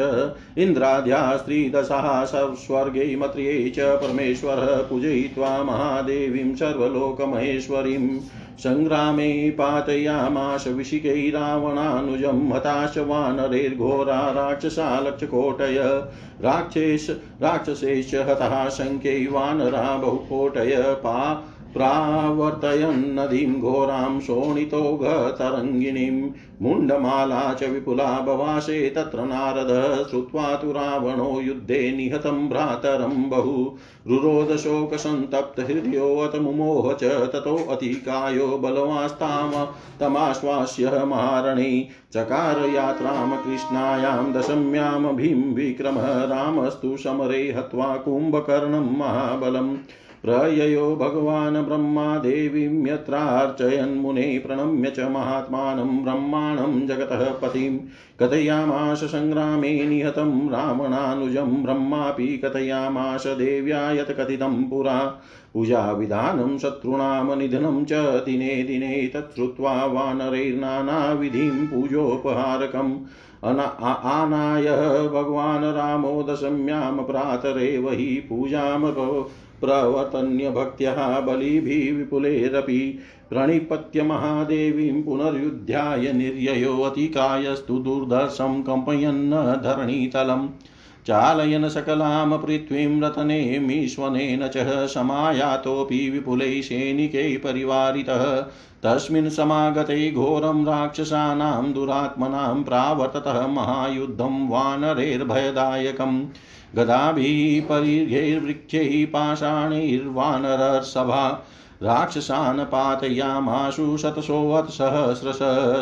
इन्द्राद्या 0.57 1.37
स्त्रीदशाः 1.37 2.25
स्वर्गे 2.25 3.15
मत्र्ये 3.15 3.69
च 3.69 3.79
परमेश्वरः 3.79 4.81
पूजयित्वा 4.81 5.63
महादेवीं 5.63 6.55
सर्वलोकमहेश्वरीं 6.55 8.19
सङ्ग्रामे 8.63 9.49
पातयामाश 9.49 10.67
विशिकै 10.67 11.29
रावणानुजं 11.29 12.51
हताश 12.51 12.97
वानरैर्घोरा 12.97 14.19
राक्षसा 14.31 14.99
लक्षकोटय 14.99 15.79
राक्षेश 16.41 17.09
राक्षसेश 17.41 18.13
हतः 18.15 18.69
शङ्कै 18.69 19.27
वानरा 19.31 19.97
बहुकोटय 19.97 20.75
पा 20.77 21.17
प्रावर्तयन्नदीं 21.73 23.59
घोरां 23.59 24.19
शोणितोघतरङ्गिणीं 24.19 26.29
मुण्डमाला 26.61 27.53
च 27.59 27.63
विपुला 27.69 28.19
बवासे 28.25 28.89
तत्र 28.95 29.23
नारद 29.25 29.71
श्रुत्वा 30.09 30.55
तु 30.61 30.71
रावणो 30.71 31.39
युद्धे 31.41 31.79
निहतं 31.95 32.47
भ्रातरं 32.49 33.29
बहु 33.29 33.55
रुरोदशोकसन्तप्तहृदयोऽत 34.07 36.35
मुमोह 36.41 36.91
च 36.93 37.03
ततोऽतिकायो 37.33 38.47
बलवास्ताम 38.57 39.51
तमाश्वास्य 39.99 41.03
महारणे 41.05 41.87
चकार 42.13 42.69
यात्रां 42.69 43.37
कृष्णायां 43.43 44.31
दशम्यां 44.33 45.15
भीं 45.15 45.53
विक्रमः 45.55 46.23
रामस्तु 46.33 46.95
समरे 46.97 47.41
हत्वा 47.57 47.95
कुम्भकर्णं 48.05 48.97
महाबलम् 48.97 49.75
प्रययो 50.25 50.95
भगवान् 50.95 51.65
ब्रह्मा 51.65 52.17
देवीं 52.17 52.87
यत्रार्चयन्मुने 52.87 54.43
प्रणम्य 54.47 54.89
च 54.89 54.99
महात्मानं 54.99 56.03
ब्रह्माणं 56.03 56.87
जगतः 56.87 57.25
पतिं। 57.33 57.79
कथयामाश 58.19 59.03
सङ्ग्रामे 59.03 59.83
निहतं 59.83 60.49
रावणानुजं 60.49 61.63
ब्रह्मापि 61.63 62.41
कथयामाश 62.45 63.27
देव्या 63.27 63.91
यत् 63.91 64.69
पुरा। 64.69 65.21
पूजाविधानं 65.53 66.57
शत्रूणां 66.57 67.37
निधनं 67.37 67.85
च 67.85 67.93
दिने 68.25 68.63
दिने 68.63 69.11
तच्छ्रुत्वा 69.15 69.85
वानरैर्नानाविधिं 69.85 71.67
पूजोपहारकम्। 71.67 72.95
आनाय 73.83 74.63
भगवान् 75.07 75.63
रामो 75.63 76.23
दशम्यां 76.29 77.03
प्रातरेव 77.03 77.89
हि 77.89 78.27
पूजामको 79.63 79.91
प्रवर्तन्यभक्त्यः 79.91 81.19
बलिभिः 81.19 81.97
विपुलेरपि 81.97 82.99
प्रणिपत्य 83.29 84.03
महादेवीं 84.03 85.03
पुनर्युध्याय 85.03 86.13
निर्ययो 86.13 86.81
अतिकायस्तु 86.81 87.77
दुर्धर्षं 87.79 88.61
कम्पयन्न 88.63 89.31
धरणीतलम्। 89.63 90.47
चालयन् 91.07 91.69
सकलां 91.69 92.37
पृथ्वीं 92.37 93.01
रतनेमीश्वनेन 93.01 94.47
च 94.47 94.87
समायातोऽपि 94.87 96.09
विपुलैः 96.09 96.61
सैनिकैः 96.61 97.37
परिवारितः। 97.37 98.45
तस्मिन् 98.83 99.29
समागते 99.29 100.11
घोरं 100.11 100.65
राक्षसानां 100.65 101.73
दुरात्मनां 101.73 102.63
प्रावर्ततः 102.63 103.47
महायुद्धं 103.47 104.49
वानरैर्भयदायकम्। 104.49 106.25
गदाभिः 106.75 107.61
परिर्घैर्वृक्षैः 107.61 109.05
पाषाणैर्वानरसभा। 109.05 111.47
राक्षसान् 111.83 112.59
पातयामाशु 112.59 113.97
शतशोवत्सहस्रश 113.97 115.39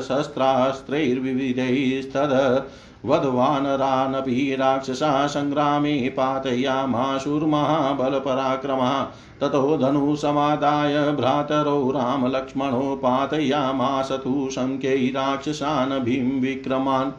शस्त्रास्त्रैर्विविधैस्तद। 0.07 2.63
वधवानरानपि 3.05 4.55
राक्षसा 4.59 5.27
सङ्ग्रामे 5.27 6.13
पातयामाशुर्महाबलपराक्रमः। 6.17 9.07
ततो 9.41 9.77
धनुसमादाय 9.77 11.11
भ्रातरौ 11.11 11.91
रामलक्ष्मणो 11.91 12.95
पातयामास 12.95 14.11
तु 14.11 14.49
शङ्ख्यै 14.51 14.97
राक्षसान् 14.97 15.99
भीं 15.99 16.41
विक्रमान्। 16.41 17.11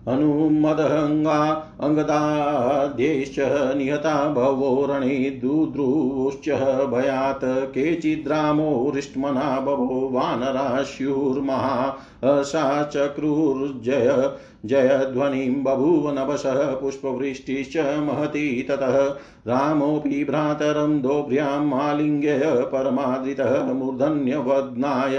हनुमदङ्गा 0.08 1.40
अङ्गदाद्यैश्च 1.86 3.36
निहता 3.78 4.14
भवोरणे 4.34 5.18
दुद्रुश्च 5.42 6.50
भयात् 6.94 7.46
केचिद्रामोरिष्टमना 7.74 9.50
बभो 9.68 10.00
वानरास्युर्महा 10.14 11.76
सा 12.52 12.64
चक्रुर्जय 12.94 14.10
जयध्वनिं 14.66 15.64
बभूव 15.64 16.12
नभसः 16.18 16.64
पुष्पवृष्टिश्च 16.82 17.78
महती 18.08 18.62
ततः 18.70 18.98
रामोऽपि 19.48 20.24
भ्रातरं 20.24 21.00
दोभ्र्याम् 21.02 21.74
आलिङ्ग्य 21.74 22.40
परमादृतः 22.74 23.74
मूर्धन्यवध्नाय 23.74 25.18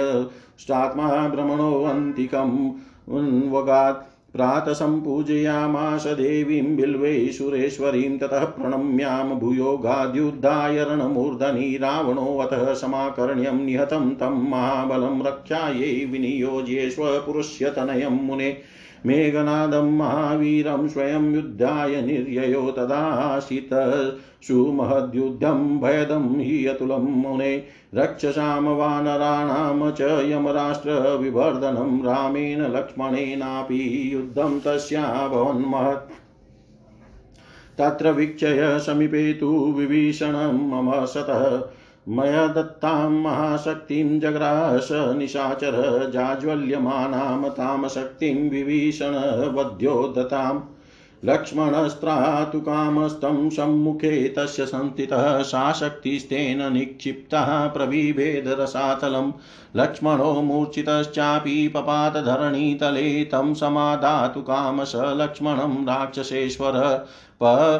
स्टात्मा 0.60 1.08
भ्रमणोऽन्तिकम् 1.28 2.58
उन्वगात् 3.18 4.12
प्रातः 4.32 4.72
सम्पूजयामास 4.72 6.06
देवीं 6.06 6.76
बिल्वे 6.76 7.32
सुरेश्वरीं 7.32 8.18
ततः 8.18 8.44
प्रणम्यां 8.44 9.38
भूयोगाद्युद्धाय 9.38 10.84
रणमूर्धनि 10.84 11.76
रावणोऽतः 11.76 12.74
समाकर्ण्यं 12.74 13.64
निहतं 13.64 14.10
तं 14.14 14.48
महाबलं 14.50 15.22
रक्षायै 15.22 16.04
विनियोज्ये 16.04 16.90
स्वपुरुष्यतनयं 16.90 18.10
मुने 18.10 18.56
मेघनादं 19.06 19.96
महावीरं 19.96 20.88
स्वयं 20.88 21.34
युद्धाय 21.34 22.02
निर्ययो 22.02 22.70
तदाशित। 22.70 23.68
सुमहद्युद्धं 24.42 25.80
भयदं 25.80 26.40
हि 26.40 26.66
अतुलं 26.66 26.98
मुने। 26.98 27.64
रक्षसां 27.94 28.62
वानराणां 28.62 29.90
च 29.90 30.00
यमराष्ट्रविवर्धनं 30.00 32.02
रामेण 32.02 32.60
लक्ष्मणेनापि 32.60 34.10
युद्धं 34.14 34.60
तस्याभवन्महत् 34.60 36.12
तत्र 37.78 38.10
वीक्षय 38.10 38.78
समीपे 38.78 39.32
तु 39.32 39.74
विभीषणं 39.78 40.68
मम 40.68 41.04
सतः। 41.04 41.72
मया 42.08 42.46
दत्तां 42.46 43.10
महाशक्तिं 43.10 44.20
जग्रास 44.20 44.88
निशाचर 44.92 46.10
जाज्वल्यमानां 46.14 47.50
तां 47.50 47.88
शक्तिं 47.88 48.50
विभीषण 48.50 49.14
वध्योदताम् 49.54 50.60
लक्ष्मणस्त्रातु 51.24 52.60
कामस्तं 52.60 53.50
सम्मुखे 53.50 54.34
तस्य 54.38 54.66
संस्थितः 54.66 55.42
सा 55.42 55.72
शक्तिस्तेन 55.72 56.72
निक्षिप्तः 56.72 57.66
प्रविभेदरसातलं। 57.66 59.32
लक्ष्मणो 59.76 60.32
मूर्छितश्चापि 60.32 61.68
पपातधरणीतले 61.68 63.24
तं 63.24 63.54
समादातु 63.54 64.40
कामश 64.40 64.92
लक्ष्मणं 64.96 65.84
राक्षसेश्वर 65.84 67.06
प 67.42 67.76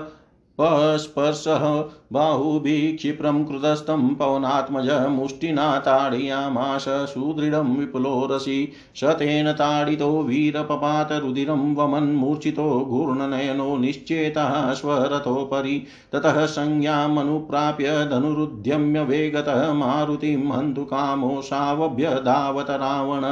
पस्पर्शः 0.61 1.83
बाहुभिः 2.13 2.97
क्षिप्रं 2.97 3.45
कृतस्थं 3.45 4.15
पवनात्मज 4.15 4.91
मुष्टिना 4.91 5.79
ताडयामाश, 5.79 6.85
सुदृढं 6.89 7.77
विपुलोरसि 7.77 8.73
स 8.97 9.05
तेन 9.05 9.53
ताडितो 9.53 10.23
वीरपपातरुधिरं 10.23 11.75
वमन्मूर्छितो 11.75 12.81
घूर्णनयनो 12.81 13.77
निश्चेतः 13.77 14.73
स्वरथोपरि, 14.73 15.87
ततः 16.13 16.47
संज्ञामनुप्राप्य 16.47 18.09
धनुरुद्यम्य 18.11 19.01
वेगतः 19.05 19.73
मारुतिं 19.73 20.53
हन्तुकामो 20.53 21.41
सावभ्यधावत 21.41 22.71
रावण, 22.71 23.23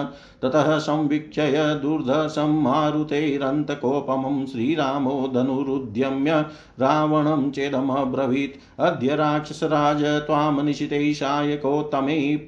ततः 0.43 0.79
संवीक्षय 0.79 1.81
दुर्धर्षं 1.83 2.63
मारुतेरन्तकोपमं 2.63 4.47
श्रीरामो 4.47 5.31
धनुरुद्यम्य 5.35 6.41
रावणं 6.81 7.51
चेदमब्रवीत्। 7.51 8.70
अद्य 8.81 9.17
राक्षसराज 9.17 10.27
त्वां 10.27 10.65
निशिते 10.65 11.15
सायकोत्तमे 11.15 12.47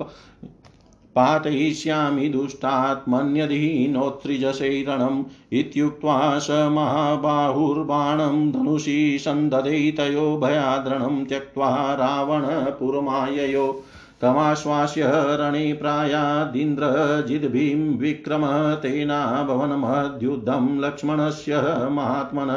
पातयिष्यामि 1.16 2.28
दुष्टात्मन्यधीनोत्रिजशैरणम् 2.28 5.24
इत्युक्त्वा 5.52 6.38
स 6.38 6.50
महाबाहुर्बाणं 6.72 8.52
धनुषि 8.52 9.18
सन्दधे 9.24 9.94
तयो 9.98 10.36
भयाद्रणं 10.36 11.24
त्यक्त्वा 11.24 11.94
रावणपुरमाययो 11.94 13.84
तमाश्वास्य 14.22 15.10
रणे 15.40 15.72
प्रायादिन्द्रजिद्भीं 15.72 17.98
विक्रम 17.98 18.44
तेना 18.82 19.20
भवनमद्युद्धं 19.48 20.80
लक्ष्मणस्य 20.80 21.60
महात्मन 21.90 22.50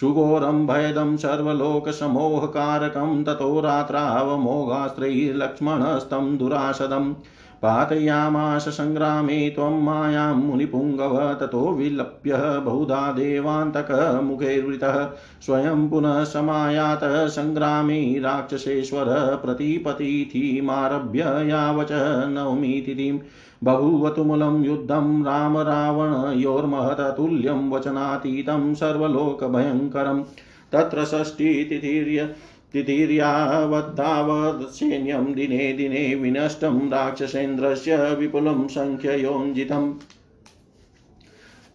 सुघोरं 0.00 0.66
भयदं 0.66 1.16
सर्वलोकसमोहकारकं 1.16 3.24
ततो 3.24 3.60
रात्रावमोघास्त्रैर्लक्ष्मणस्तं 3.60 6.38
दुरासदम् 6.38 7.14
पातयामास 7.62 8.68
सङ्ग्रामे 8.68 9.50
त्वं 9.50 9.82
मायां 9.82 10.36
मुनिपुङ्गव 10.36 11.34
ततो 11.34 11.72
विलप्य। 11.72 12.60
बहुधा 12.64 13.12
देवान्तकमुखैर्वृतः 13.12 15.10
स्वयं 15.40 15.88
पुनः 15.88 16.24
समायातः 16.24 17.26
सङ्ग्रामे 17.26 18.18
राक्षसेश्वर 18.18 19.40
प्रतिपतिथिमारभ्य 19.44 21.48
यावच 21.48 21.88
नवमीतिथिं। 22.28 23.18
बभूव 23.64 24.08
तुमुलं 24.08 24.64
युद्धं 24.64 25.24
राम 25.24 25.58
रावणयोर्महततुल्यं 25.58 27.70
वचनातीतं 27.70 28.74
सर्वलोकभयङ्करं। 28.74 30.24
तत्र 30.72 31.04
षष्टितिथिर्य 31.04 32.34
तिथिर्यावद्धावत्सैन्यं 32.72 35.34
दिने 35.34 35.72
दिने 35.72 36.14
विनष्टं 36.14 36.90
राक्षसेन्द्रस्य 36.90 38.14
विपुलं 38.14 38.68
सङ्ख्ययोञ्जितम्। 38.68 39.94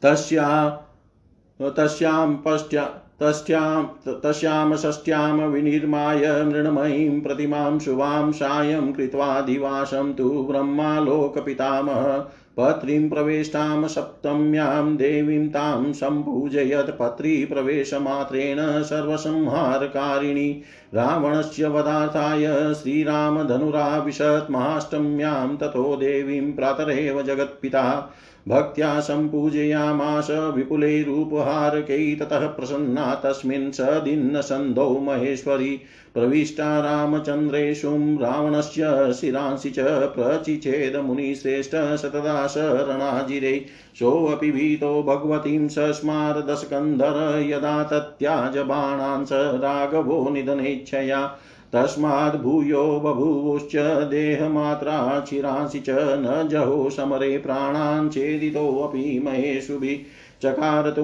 तस्या, 0.02 0.80
तस्यां 1.62 2.36
पश्चा 2.36 3.00
तस्यां 3.20 4.20
तस्यां 4.20 4.78
षष्ट्यां 4.78 5.38
विनिर्माय 5.38 6.44
मृण्मयीं 6.44 7.22
प्रतिमां 7.22 7.80
शुभां 7.80 8.32
सायं 8.32 8.94
कृत्वा 8.94 9.42
दिवासं 9.42 10.14
तु 10.14 10.48
ब्रह्मालोकपितामह 10.52 12.26
पत्रीं 12.58 13.10
प्रवेष्टां 13.10 13.88
सप्तम्यां 13.88 14.98
देवीं 14.98 15.50
तां 15.50 15.94
सम्पूजयत्। 15.94 17.00
पत्रीप्रवेशमात्रेण 17.00 18.58
सर्वसंहारकारिणी। 18.84 20.62
रावणस्य 20.94 21.68
वधार्थाय 21.68 22.74
श्रीरामधनुराविशत् 22.74 24.52
महाष्टम्यां 24.52 25.58
ततो 25.58 25.96
देवीं 25.96 26.54
प्रातरेव 26.54 27.22
जगत्पिता। 27.22 28.14
भक्त्या 28.48 29.00
सम्पूजयामास 29.00 30.28
विपुलैरूपहारकै 30.32 32.16
ततः 32.16 32.48
प्रसन्ना 32.48 33.14
तस्मिन् 33.16 33.72
सदिन्नसन्धौ 33.72 35.00
महेश्वरी। 35.00 35.80
प्रविष्टा 36.14 36.80
रामचन्द्रेषुं 36.80 38.18
रावणस्य 38.18 39.14
शिरांसि 39.14 39.70
च 39.70 39.80
प्रचिचेद 40.16 40.96
मुनिश्रेष्ठ 40.96 41.72
शतदा 41.72 42.48
शरणाजिरे 42.48 43.66
सोऽपि 44.00 44.52
भीतो 44.52 45.04
भगवतीं 45.04 45.68
सस्मार 45.68 46.42
दशकन्धर 46.42 47.48
यदा 47.50 47.84
तत्याज 47.84 48.58
स 49.30 49.40
राघवो 49.64 50.30
निधनेच्छया। 50.30 51.38
तस्माद् 51.76 52.42
भूयो 52.42 53.00
बभूवुश्च 53.00 54.10
देहमात्रा 54.10 55.20
चिरांसि 55.20 55.80
च 55.80 55.90
न 55.90 56.48
जहो 56.52 56.90
समरे 56.90 57.38
प्राणान् 57.38 58.10
चेदितोऽपि 58.10 59.22
महेषुभिः 59.26 60.06
चकार 60.44 60.96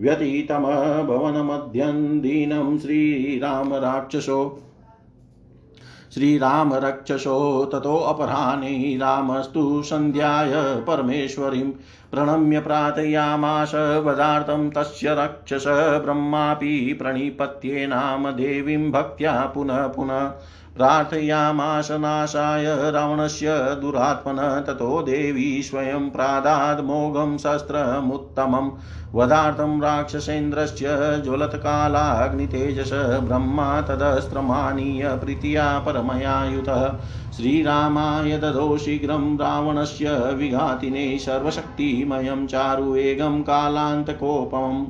व्यतीतमभवनमध्यं 0.00 1.98
दीनं 2.20 2.78
श्रीरामराक्षसो 2.78 4.38
श्रीरामरक्षसो 6.14 7.38
ततोऽपराह्ने 7.72 8.96
रामस्तु 8.96 9.82
सन्ध्याय 9.82 10.52
परमेश्वरीं 10.86 11.70
प्रणम्य 12.16 12.60
प्रार्थयामास 12.60 13.74
वदार्थं 13.74 14.70
तस्य 14.70 15.14
रक्षस 15.14 15.64
ब्रह्मापि 16.04 16.92
प्रणिपत्ये 16.92 17.86
नाम 17.86 18.30
देवीं 18.30 18.90
भक्त्या 18.90 19.32
पुनः 19.54 19.86
पुनः। 19.86 20.32
प्रार्थयामास 20.76 21.90
नाशाय 21.90 22.90
रावणस्य 22.90 23.58
दुरात्मनः 23.80 24.60
ततो 24.60 25.02
देवी 25.02 25.62
स्वयं 25.62 26.10
प्रादाद्मोघं 26.10 27.38
शस्त्रमुत्तमं। 27.38 28.70
वधार्थं 29.14 29.80
राक्षसेन्द्रस्य 29.82 30.86
ज्वलत्कालाग्नितेजस 31.24 32.90
ब्रह्मा 32.92 33.80
तदस्त्रमानीय 33.80 35.08
प्रीत्या 35.08 35.78
परमयायुतः 35.78 36.98
श्रीरामाय 37.36 38.38
ददो 38.38 38.78
शीघ्रं 38.78 39.38
रावणस्य 39.38 40.10
विघातिने 40.34 41.18
सर्वशक्तिमयं 41.18 42.46
चारुवेगं 42.46 43.42
कालान्तकोपमम्। 43.42 44.86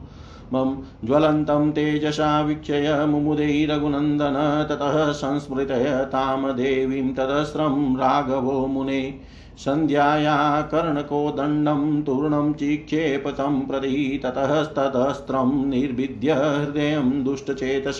मम 0.53 0.83
ज्वलन्तं 1.05 1.71
तेजसा 1.71 2.43
वीक्षय 2.43 3.07
मुमुदै 3.09 3.67
रघुनन्दन, 3.71 4.67
ततः 4.71 5.13
संस्मृतय 5.13 6.09
तां 6.13 6.57
देवीं 6.57 7.15
तदस्रं 7.15 7.97
राघवो 7.97 8.67
मुने। 8.67 9.21
सन्ध्याया 9.59 10.63
कर्णकोदण्डं 10.63 12.03
तूर्णं 12.03 12.53
चिक्षेपतं 12.53 13.61
प्रति 13.61 14.21
ततस्ततस्त्रं 14.25 15.67
निर्भिद्य 15.67 16.33
हृदयं 16.33 17.25
दुष्टचेतस। 17.25 17.99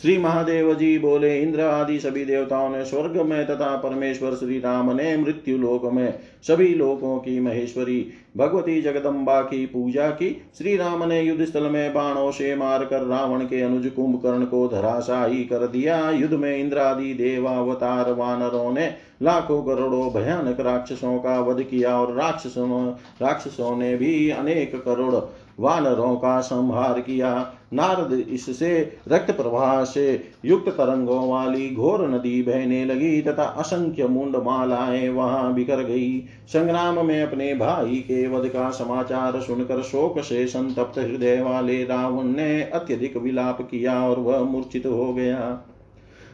श्री 0.03 0.17
महादेव 0.17 0.73
जी 0.73 0.97
बोले, 0.99 1.37
इंद्र 1.41 1.61
आदि 1.61 1.99
सभी 1.99 2.23
देवताओं 2.25 2.69
ने 2.69 2.83
स्वर्ग 2.85 3.15
में 3.21 3.45
तथा 3.47 3.75
परमेश्वर 3.75 4.33
श्री 4.33 4.59
राम 4.59 4.91
ने 4.91 5.15
मृत्यु 5.17 5.57
लोक 5.57 5.85
में 5.85 6.13
सभी 6.47 6.67
लोकों 6.67 7.17
की 7.17 7.39
महेश्वरी 7.39 8.05
भगवती 8.37 8.81
जगदम्बा 8.81 9.39
की 9.41 9.65
पूजा 9.65 10.09
की। 10.09 10.29
श्री 10.57 10.75
राम 10.77 11.03
ने 11.03 11.21
युद्ध 11.21 11.45
स्थल 11.45 11.69
में 11.69 11.93
बाणों 11.93 12.31
से 12.31 12.55
मारकर 12.55 13.03
रावण 13.03 13.45
के 13.45 13.61
अनुज 13.61 13.87
कुंभकर्ण 13.87 14.45
को 14.45 14.67
धराशाही 14.67 15.43
कर 15.43 15.67
दिया। 15.67 16.09
युद्ध 16.09 16.33
में 16.33 16.57
इंद्र 16.57 16.77
आदि 16.77 17.13
देवावतार 17.13 18.11
वानरों 18.11 18.71
ने 18.71 18.93
लाखों 19.21 19.63
करोड़ों 19.63 20.09
भयानक 20.13 20.59
राक्षसों 20.59 21.17
का 21.19 21.39
वध 21.39 21.63
किया 21.63 21.97
और 21.99 22.13
राक्षसों 22.15 22.87
राक्षसों 23.21 23.75
ने 23.77 23.95
भी 23.97 24.29
अनेक 24.29 24.75
करोड़ 24.85 25.15
वानरों 25.59 26.15
का 26.15 26.39
संहार 26.41 26.99
किया। 26.99 27.53
नारद 27.73 28.13
इससे 28.29 28.71
रक्त 29.07 29.31
प्रवाह 29.31 29.83
से 29.85 30.05
युक्त 30.45 30.69
तरंगों 30.69 31.27
वाली 31.29 31.69
घोर 31.69 32.07
नदी 32.09 32.41
बहने 32.41 32.83
लगी 32.85 33.21
तथा 33.21 33.43
असंख्य 33.43 34.07
मुंड 34.07 34.35
मालाएँ 34.43 35.09
वहाँ 35.09 35.53
बिखर 35.53 35.83
गई। 35.83 36.19
संग्राम 36.47 37.05
में 37.05 37.21
अपने 37.23 37.53
भाई 37.55 37.95
के 38.07 38.27
वध 38.27 38.47
का 38.49 38.69
समाचार 38.71 39.39
सुनकर 39.41 39.81
शोक 39.81 40.19
से 40.19 40.45
संतप्त 40.47 40.99
हृदय 40.99 41.41
वाले 41.41 41.83
रावण 41.83 42.27
ने 42.27 42.61
अत्यधिक 42.63 43.17
विलाप 43.17 43.61
किया 43.61 43.99
और 44.01 44.19
वह 44.19 44.43
मूर्छित 44.43 44.85
हो 44.85 45.13
गया। 45.13 45.39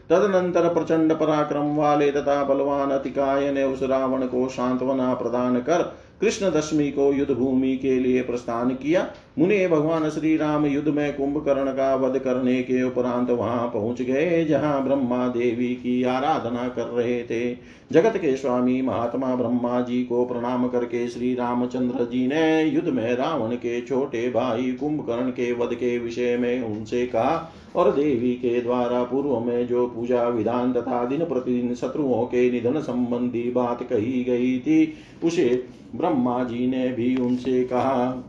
तदनंतर 0.10 0.68
प्रचंड 0.74 1.14
पराक्रम 1.14 1.76
वाले 1.76 2.12
तथा 2.12 2.44
बलवान 2.44 2.92
अतिकाय 2.92 3.52
ने 3.52 3.64
उस 3.64 3.84
रावण 3.84 4.26
को 4.28 4.48
सांत्वना 4.50 5.14
प्रदान 5.14 5.60
कर 5.60 5.82
कृष्ण 6.22 6.50
दशमी 6.52 6.90
को 6.92 7.12
युद्ध 7.14 7.32
भूमि 7.32 7.76
के 7.78 8.00
लिए 8.00 8.22
प्रस्थान 8.22 8.70
किया। 8.76 9.06
मुनि 9.40 9.68
भगवान 9.68 10.10
श्री 10.10 10.36
राम 10.38 10.66
युद्ध 10.66 10.88
में 10.88 11.16
कुंभकर्ण 11.16 11.72
का 11.72 11.94
वध 11.96 12.18
करने 12.20 12.62
के 12.62 12.82
उपरांत 12.84 13.30
वहाँ 13.30 13.68
पहुँच 13.68 14.02
गए, 14.02 14.44
जहाँ 14.46 14.84
ब्रह्मा 14.84 15.28
देवी 15.28 15.68
की 15.76 16.02
आराधना 16.04 16.68
कर 16.70 16.88
रहे 16.88 17.22
थे। 17.24 17.54
जगत 17.92 18.18
के 18.18 18.36
स्वामी 18.36 18.82
महात्मा 18.82 19.34
ब्रह्मा 19.36 19.80
जी 19.82 20.04
को 20.04 20.26
प्रणाम 20.26 20.68
करके 20.68 21.08
श्री 21.08 21.34
रामचंद्र 21.34 22.06
जी 22.06 22.26
ने 22.28 22.64
युद्ध 22.64 22.88
में 22.88 23.16
रावण 23.16 23.56
के 23.56 23.80
छोटे 23.82 24.28
भाई 24.30 24.72
कुंभकर्ण 24.72 25.30
के 25.30 25.52
वध 25.54 25.74
के 25.74 25.98
विषय 25.98 26.36
में 26.38 26.62
उनसे 26.62 27.06
कहा 27.06 27.54
और 27.76 27.92
देवी 27.92 28.34
के 28.34 28.60
द्वारा 28.62 29.04
पूर्व 29.04 29.40
में 29.40 29.68
जो 29.68 29.86
पूजा 29.88 30.28
विधान 30.28 30.74
तथा 30.74 31.04
दिन 31.06 31.24
प्रतिदिन 31.26 31.74
शत्रुओं 31.76 32.26
के 32.26 32.50
निधन 32.52 32.80
संबंधी 32.82 33.52
बात 33.52 33.84
कही 33.84 34.24
गई 34.24 34.60
थी, 34.60 34.94
उसे 35.24 35.64
ब्रह्मा 35.96 36.44
जी 36.44 36.68
ने 36.68 36.88
भी 36.88 37.16
उनसे 37.18 37.64
कहा। 37.64 38.26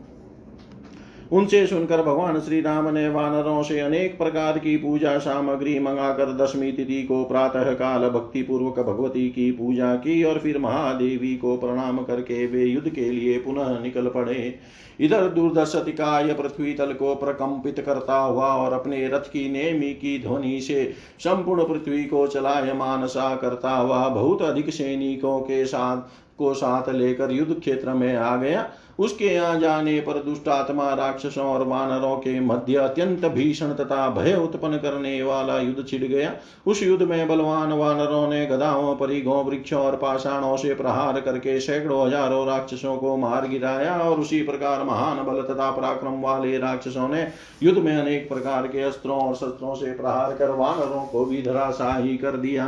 उनसे 1.31 1.67
सुनकर 1.67 2.01
भगवान 2.01 2.39
श्री 2.39 2.61
राम 2.61 2.87
ने 2.89 3.09
वानरों 3.09 3.63
से 3.63 3.79
अनेक 3.79 4.17
प्रकार 4.17 4.57
की 4.59 4.77
पूजा 4.77 5.17
सामग्री 5.17 5.79
मंगाकर 5.79 6.33
दशमी 6.37 6.71
तिथि 6.71 7.03
को 7.03 7.23
प्रातः 7.23 7.71
काल 7.73 8.09
भक्ति 8.09 8.41
पूर्वक 8.41 8.79
भगवती 8.79 9.29
की 9.29 9.51
पूजा 9.51 9.95
की 9.95 10.23
और 10.23 10.39
फिर 10.39 10.57
महादेवी 10.57 11.35
को 11.37 11.57
प्रणाम 11.57 12.03
करके 12.03 12.45
वे 12.47 12.65
युद्ध 12.65 12.89
के 12.89 13.09
लिए 13.11 13.37
पुनः 13.39 13.79
निकल 13.79 14.07
पड़े। 14.07 14.59
इधर 14.99 15.29
दुर्दशतिकाय 15.29 16.33
पृथ्वी 16.33 16.73
तल 16.73 16.93
को 16.93 17.15
प्रकंपित 17.15 17.79
करता 17.79 18.17
हुआ 18.17 18.47
और 18.47 18.73
अपने 18.73 19.07
रथ 19.07 19.31
की 19.31 19.49
नेमी 19.51 19.93
की 19.93 20.19
ध्वनि 20.23 20.59
से 20.61 20.93
संपूर्ण 21.19 21.63
पृथ्वी 21.63 22.03
को 22.05 22.27
चलायमान 22.27 23.07
सा 23.07 23.35
करता 23.35 23.71
हुआ 23.71 24.07
बहुत 24.07 24.41
अधिक 24.41 24.69
सैनिकों 24.69 25.39
के 25.39 25.65
साथ 25.65 26.01
को 26.37 26.53
साथ 26.53 26.89
लेकर 26.89 27.31
युद्ध 27.31 27.59
क्षेत्र 27.59 27.93
में 27.93 28.15
आ 28.15 28.35
गया। 28.35 28.69
उसके 29.01 29.35
आ 29.37 29.53
जाने 29.55 29.99
पर 30.01 30.21
दुष्टात्मा 30.23 30.93
राक्षसों 30.93 31.45
और 31.45 31.63
वानरों 31.67 32.15
के 32.17 32.39
मध्य 32.39 32.75
अत्यंत 32.77 33.25
भीषण 33.27 33.73
तथा 33.75 34.09
भय 34.11 34.33
उत्पन्न 34.35 34.77
करने 34.77 35.21
वाला 35.23 35.57
युद्ध 35.59 35.85
छिड़ 35.87 36.03
गया। 36.03 36.33
उस 36.65 36.83
युद्ध 36.83 37.03
में 37.03 37.27
बलवान 37.27 37.71
वानरों 37.73 38.27
ने 38.27 38.45
गदाओं 38.45 38.95
परिघों 38.95 39.43
वृक्षों 39.45 39.81
और 39.81 39.95
पाषाणों 39.95 40.55
से 40.57 40.73
प्रहार 40.73 41.19
करके 41.21 41.59
सैकड़ों 41.61 42.05
हज़ारों 42.05 42.45
राक्षसों 42.47 42.95
को 42.97 43.15
मार 43.17 43.47
गिराया 43.47 43.97
और 43.99 44.19
उसी 44.19 44.41
प्रकार 44.43 44.83
महान 44.83 45.23
बल 45.25 45.41
तथा 45.43 45.71
पराक्रम 45.71 46.21
वाले 46.21 46.57
राक्षसों 46.57 47.07
ने 47.09 47.27
युद्ध 47.63 47.77
में 47.77 47.95
अनेक 47.97 48.29
प्रकार 48.29 48.67
के 48.67 48.83
अस्त्रों 48.83 49.19
और 49.19 49.35
शस्त्रों 49.35 49.75
से 49.75 49.93
प्रहार 49.93 50.35
कर 50.35 50.49
वानरों 50.55 51.05
को 51.05 51.25
भी 51.25 51.41
धराशाही 51.41 52.17
कर 52.17 52.37
दिया। 52.37 52.65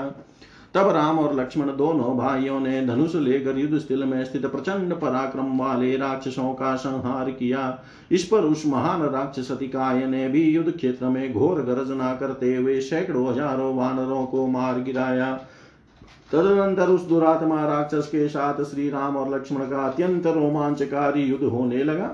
तब 0.73 0.89
राम 0.89 1.19
और 1.19 1.35
लक्ष्मण 1.35 1.67
दोनों 1.77 2.15
भाइयों 2.17 2.59
ने 2.59 2.85
धनुष 2.85 3.15
लेकर 3.15 3.57
युद्ध 3.57 3.77
स्थल 3.79 4.03
में 4.03 4.23
स्थित 4.25 4.45
प्रचंड 4.45 4.93
पराक्रम 4.93 5.57
वाले 5.57 5.95
राक्षसों 5.97 6.53
का 6.53 6.75
संहार 6.75 7.29
किया। 7.31 7.79
इस 8.11 8.23
पर 8.23 8.43
उस 8.43 8.65
महान 8.67 9.01
राक्षस 9.09 9.51
अतिकाय 9.51 10.05
ने 10.07 10.27
भी 10.29 10.43
युद्ध 10.45 10.71
क्षेत्र 10.71 11.09
में 11.09 11.33
घोर 11.33 11.61
गर्जना 11.63 12.13
करते 12.15 12.55
हुए 12.55 12.79
सैकड़ों 12.81 13.27
हज़ारों 13.29 13.75
वानरों 13.75 14.25
को 14.25 14.47
मार 14.47 14.79
गिराया। 14.81 15.33
तदनंतर 16.31 16.89
उस 16.89 17.07
दुरात्मा 17.07 17.65
राक्षस 17.65 18.07
के 18.07 18.27
साथ 18.29 18.63
श्री 18.65 18.89
राम 18.89 19.17
और 19.17 19.33
लक्ष्मण 19.33 19.69
का 19.69 19.85
अत्यंत 19.85 20.27
रोमांचकारी 20.27 21.23
युद्ध 21.23 21.43
होने 21.43 21.83
लगा, 21.83 22.09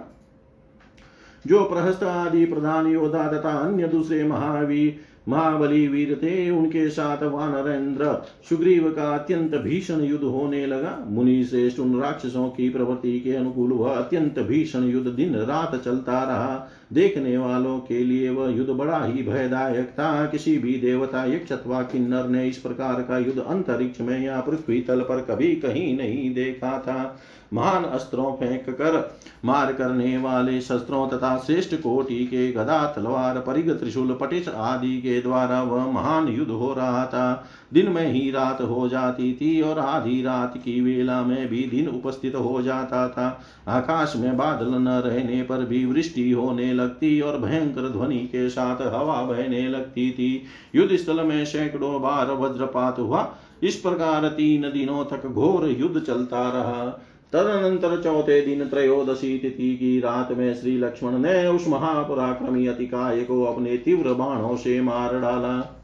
जो 1.46 1.64
प्रहस्त 1.66 2.04
आदि 2.04 2.46
प्रधान 2.46 2.88
योद्धा 2.88 3.28
तथा 3.30 3.52
अन्य 3.58 3.88
दूसरे 3.88 4.24
महावीर 4.24 5.08
महाबली 5.30 5.88
वीर 5.88 6.20
थे, 6.24 6.50
उनके 6.50 6.90
साथ 6.90 7.24
वानरेंद्र। 7.24 8.26
सुग्रीव 8.50 8.92
का 8.92 9.16
अत्यंत 9.16 9.56
भीषण 9.56 10.02
युद्ध 10.02 10.24
होने 10.24 10.66
लगा। 10.66 11.06
मुनि 11.08 11.44
से 11.44 11.70
उन 11.80 12.02
राक्षसों 12.02 12.50
की 12.50 12.70
प्रवृत्ति 12.70 13.20
के 13.20 13.32
अनुकूल 13.32 13.72
वह 13.72 13.92
अत्यंत 13.92 14.40
भीषण 14.40 14.84
युद्ध 14.84 15.08
दिन 15.08 15.36
रात 15.36 15.82
चलता 15.86 16.24
रहा। 16.24 16.70
देखने 16.94 17.38
वालों 17.38 17.80
के 17.80 18.04
लिए 18.04 18.30
वह 18.30 18.52
युद्ध 18.52 18.70
बड़ा 18.70 19.04
ही 19.04 19.24
भयदायक 19.24 19.90
था। 19.90 20.26
किसी 20.26 20.58
भी 20.58 20.74
देवता 20.80 21.26
यक्ष 21.26 21.52
अथवा 21.52 21.82
किन्नर 21.82 22.28
ने 22.28 22.48
इस 22.48 22.58
प्रकार 22.58 23.02
का 23.02 23.18
युद्ध 23.18 23.40
अंतरिक्ष 23.40 24.02
में 24.02 24.20
या 24.22 24.40
पृथ्वी 24.42 24.82
तल 24.82 25.02
पर 25.02 25.22
कभी 25.22 25.56
कहीं 25.56 25.98
नहीं 25.98 26.34
देखा 26.34 26.78
था। 26.80 27.20
महान 27.54 27.84
अस्त्रों 27.84 28.32
फेंक 28.32 28.70
कर, 28.70 29.18
मार 29.46 29.74
करने 29.74 30.18
वाले 30.18 30.60
शस्त्रों 30.62 31.08
तथा 31.10 31.38
श्रेष्ठ 31.38 31.76
कोटि 31.76 32.26
के 32.26 32.52
गदा, 32.52 32.86
तलवार 32.86 33.40
परिग 33.40 33.72
त्रिशूल 33.72 34.18
पटिश 34.22 34.48
आदि 34.48 34.98
के 34.98 35.22
द्वारा 35.22 35.62
वह 35.64 35.92
महान 35.92 36.28
युद्ध 36.28 36.52
हो 36.52 36.74
रहा 36.74 37.06
था। 37.06 37.50
दिन 37.74 37.92
में 37.92 38.12
ही 38.12 38.32
रात 38.32 38.62
हो 38.62 38.88
जाती 38.90 39.34
थी 39.34 39.62
और 39.62 39.80
आधी 39.80 40.22
रात 40.24 40.58
की 40.58 40.82
वेला 40.82 41.22
में 41.22 41.48
भी 41.48 41.64
दिन 41.64 41.88
उपस्थित 41.88 42.36
हो 42.36 42.62
जाता 42.62 43.08
था। 43.10 43.42
आकाश 43.68 44.14
में 44.16 44.38
बादल 44.38 44.68
न 44.68 44.88
रहने 44.88 45.42
पर 45.44 45.66
भी 45.66 45.86
वृष्टि 45.86 46.32
होने 46.32 46.74
लगती 46.74 47.22
और 47.22 47.38
भयंकर 47.38 47.90
ध्वनि 47.90 48.18
के 48.18 48.50
साथ 48.50 48.82
हवा 48.82 49.22
बहने 49.22 49.68
लगती 49.70 50.12
थी। 50.12 50.44
युद्ध 50.76 50.96
स्थल 50.96 51.24
में 51.24 51.46
सैकड़ों 51.46 52.02
बार 52.02 52.32
वज्रपात 52.32 53.00
हुआ। 53.00 53.36
इस 53.64 53.76
प्रकार 53.76 54.28
तीन 54.28 54.62
दिनों 54.62 55.06
तक 55.06 55.28
घोर 55.28 55.68
युद्ध 55.70 56.00
चलता 56.00 56.50
रहा। 56.50 57.06
तदनंतर 57.34 58.02
चौथे 58.04 58.42
दिन 58.42 58.68
त्रयोदशी 58.68 59.38
तिथि 59.38 59.76
की 59.76 60.00
रात 60.00 60.32
में 60.32 60.54
श्री 60.56 60.78
लक्ष्मण 60.78 61.18
ने 61.18 61.48
उस 61.48 61.68
महापराक्रमी 61.68 62.68
अतिकाय 62.68 63.22
को 63.22 63.44
अपने 63.44 63.78
तीव्र 63.78 64.14
बाणों 64.14 64.56
से 64.56 64.82
मार 64.82 65.20
डाला। 65.20 65.84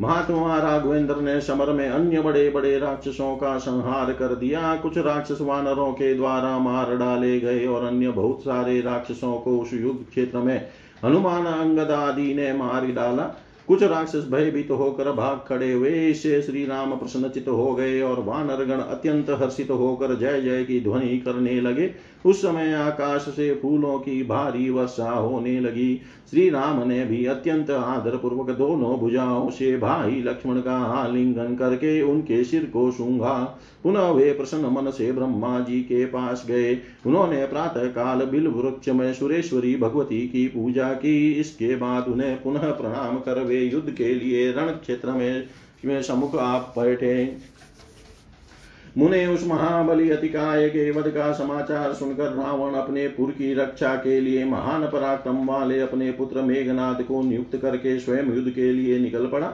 महात्मा 0.00 0.58
राघवेंद्र 0.58 1.16
ने 1.16 1.40
समर 1.40 1.70
में 1.72 1.88
अन्य 1.88 2.20
बड़े 2.20 2.48
बड़े 2.50 2.78
राक्षसों 2.78 3.34
का 3.36 3.56
संहार 3.58 4.12
कर 4.12 4.34
दिया। 4.34 4.74
कुछ 4.76 4.98
राक्षस 4.98 5.38
वानरों 5.40 5.92
के 5.92 6.14
द्वारा 6.14 6.58
मार 6.58 6.96
डाले 6.96 7.38
गए 7.40 7.66
और 7.66 7.84
अन्य 7.84 8.10
बहुत 8.10 8.40
सारे 8.40 8.80
राक्षसों 8.80 9.38
को 9.38 9.58
उस 9.58 9.72
युद्ध 9.72 9.98
क्षेत्र 10.10 10.38
में 10.38 10.60
हनुमान 11.04 11.46
अंगद 11.46 11.90
आदि 11.90 12.34
ने 12.34 12.52
मार 12.52 12.86
डाला। 12.86 13.22
कुछ 13.68 13.82
राक्षस 13.82 14.26
भयभीत 14.30 14.68
तो 14.68 14.76
होकर 14.76 15.10
भाग 15.12 15.40
खड़े 15.48 15.72
हुए। 15.72 15.90
इससे 16.06 16.40
श्री 16.42 16.64
राम 16.66 16.94
प्रसन्नचित 16.96 17.48
हो 17.48 17.74
गए 17.74 18.00
और 18.00 18.20
वानरगण 18.20 18.78
अत्यंत 18.78 19.30
हर्षित 19.30 19.70
होकर 19.70 20.14
जय 20.14 20.40
जय 20.40 20.64
की 20.64 20.80
ध्वनि 20.80 21.18
करने 21.18 21.60
लगे। 21.60 21.94
उस 22.24 22.42
समय 22.42 22.74
आकाश 22.74 23.22
से 23.22 23.54
फूलों 23.54 23.98
की 23.98 24.22
भारी 24.22 24.70
वर्षा 24.70 25.10
होने 25.10 25.60
लगी। 25.60 26.00
श्री 26.30 26.48
राम 26.50 26.88
ने 26.88 27.04
भी 27.04 27.24
अत्यंत 27.26 27.70
आदर 27.70 28.16
पूर्वक 28.16 28.50
दोनों 28.50 28.98
भुजाओं 28.98 29.50
से 29.50 29.76
भाई 29.78 30.20
लक्ष्मण 30.20 30.60
का 30.60 30.76
आलिंगन 30.76 31.54
करके 31.56 32.02
उनके 32.02 32.44
सिर 32.44 32.64
को 32.64 32.90
सूंघा। 32.90 33.60
पुनः 33.82 34.08
वे 34.08 34.32
प्रसन्न 34.32 34.66
मन 34.66 34.90
से 34.90 35.12
ब्रह्मा 35.12 35.60
जी 35.60 35.80
के 35.80 36.04
पास 36.04 36.44
गए। 36.48 36.74
उन्होंने 37.06 37.46
प्रातः 37.46 37.86
काल 37.86 38.24
बिल 38.24 38.48
वृक्ष 38.48 38.88
में 38.88 39.12
सुरेश्वरी 39.14 39.76
भगवती 39.76 40.20
की 40.20 40.46
पूजा 40.48 40.92
की। 40.92 41.32
इसके 41.32 41.76
बाद 41.76 42.08
उन्हें 42.08 42.42
पुनः 42.42 42.70
प्रणाम 42.70 43.18
कर 43.18 43.42
वे 43.42 43.60
युद्ध 43.60 43.90
के 43.90 44.14
लिए 44.14 44.52
रण 44.52 44.68
क्षेत्र 44.68 45.10
में, 45.10 45.46
में 45.84 46.02
समुख 46.02 46.36
आप 46.36 46.74
बैठे। 46.78 47.36
मुने 48.98 49.26
उस 49.26 49.46
महाबली 49.46 50.10
अतिकाय 50.10 50.68
के 50.68 50.90
वध 50.90 51.08
का 51.08 51.32
समाचार 51.32 51.92
सुनकर 51.94 52.32
रावण 52.32 52.74
अपने 52.74 53.06
पुर 53.08 53.30
की 53.30 53.52
रक्षा 53.54 53.94
के 53.96 54.20
लिए 54.20 54.44
महान 54.44 54.86
पराक्रम 54.86 55.44
वाले 55.46 55.80
अपने 55.80 56.10
पुत्र 56.12 56.42
मेघनाथ 56.42 57.02
को 57.02 57.22
नियुक्त 57.22 57.56
करके 57.56 57.98
स्वयं 58.00 58.34
युद्ध 58.34 58.50
के 58.50 58.72
लिए 58.72 58.98
निकल 58.98 59.26
पड़ा। 59.26 59.46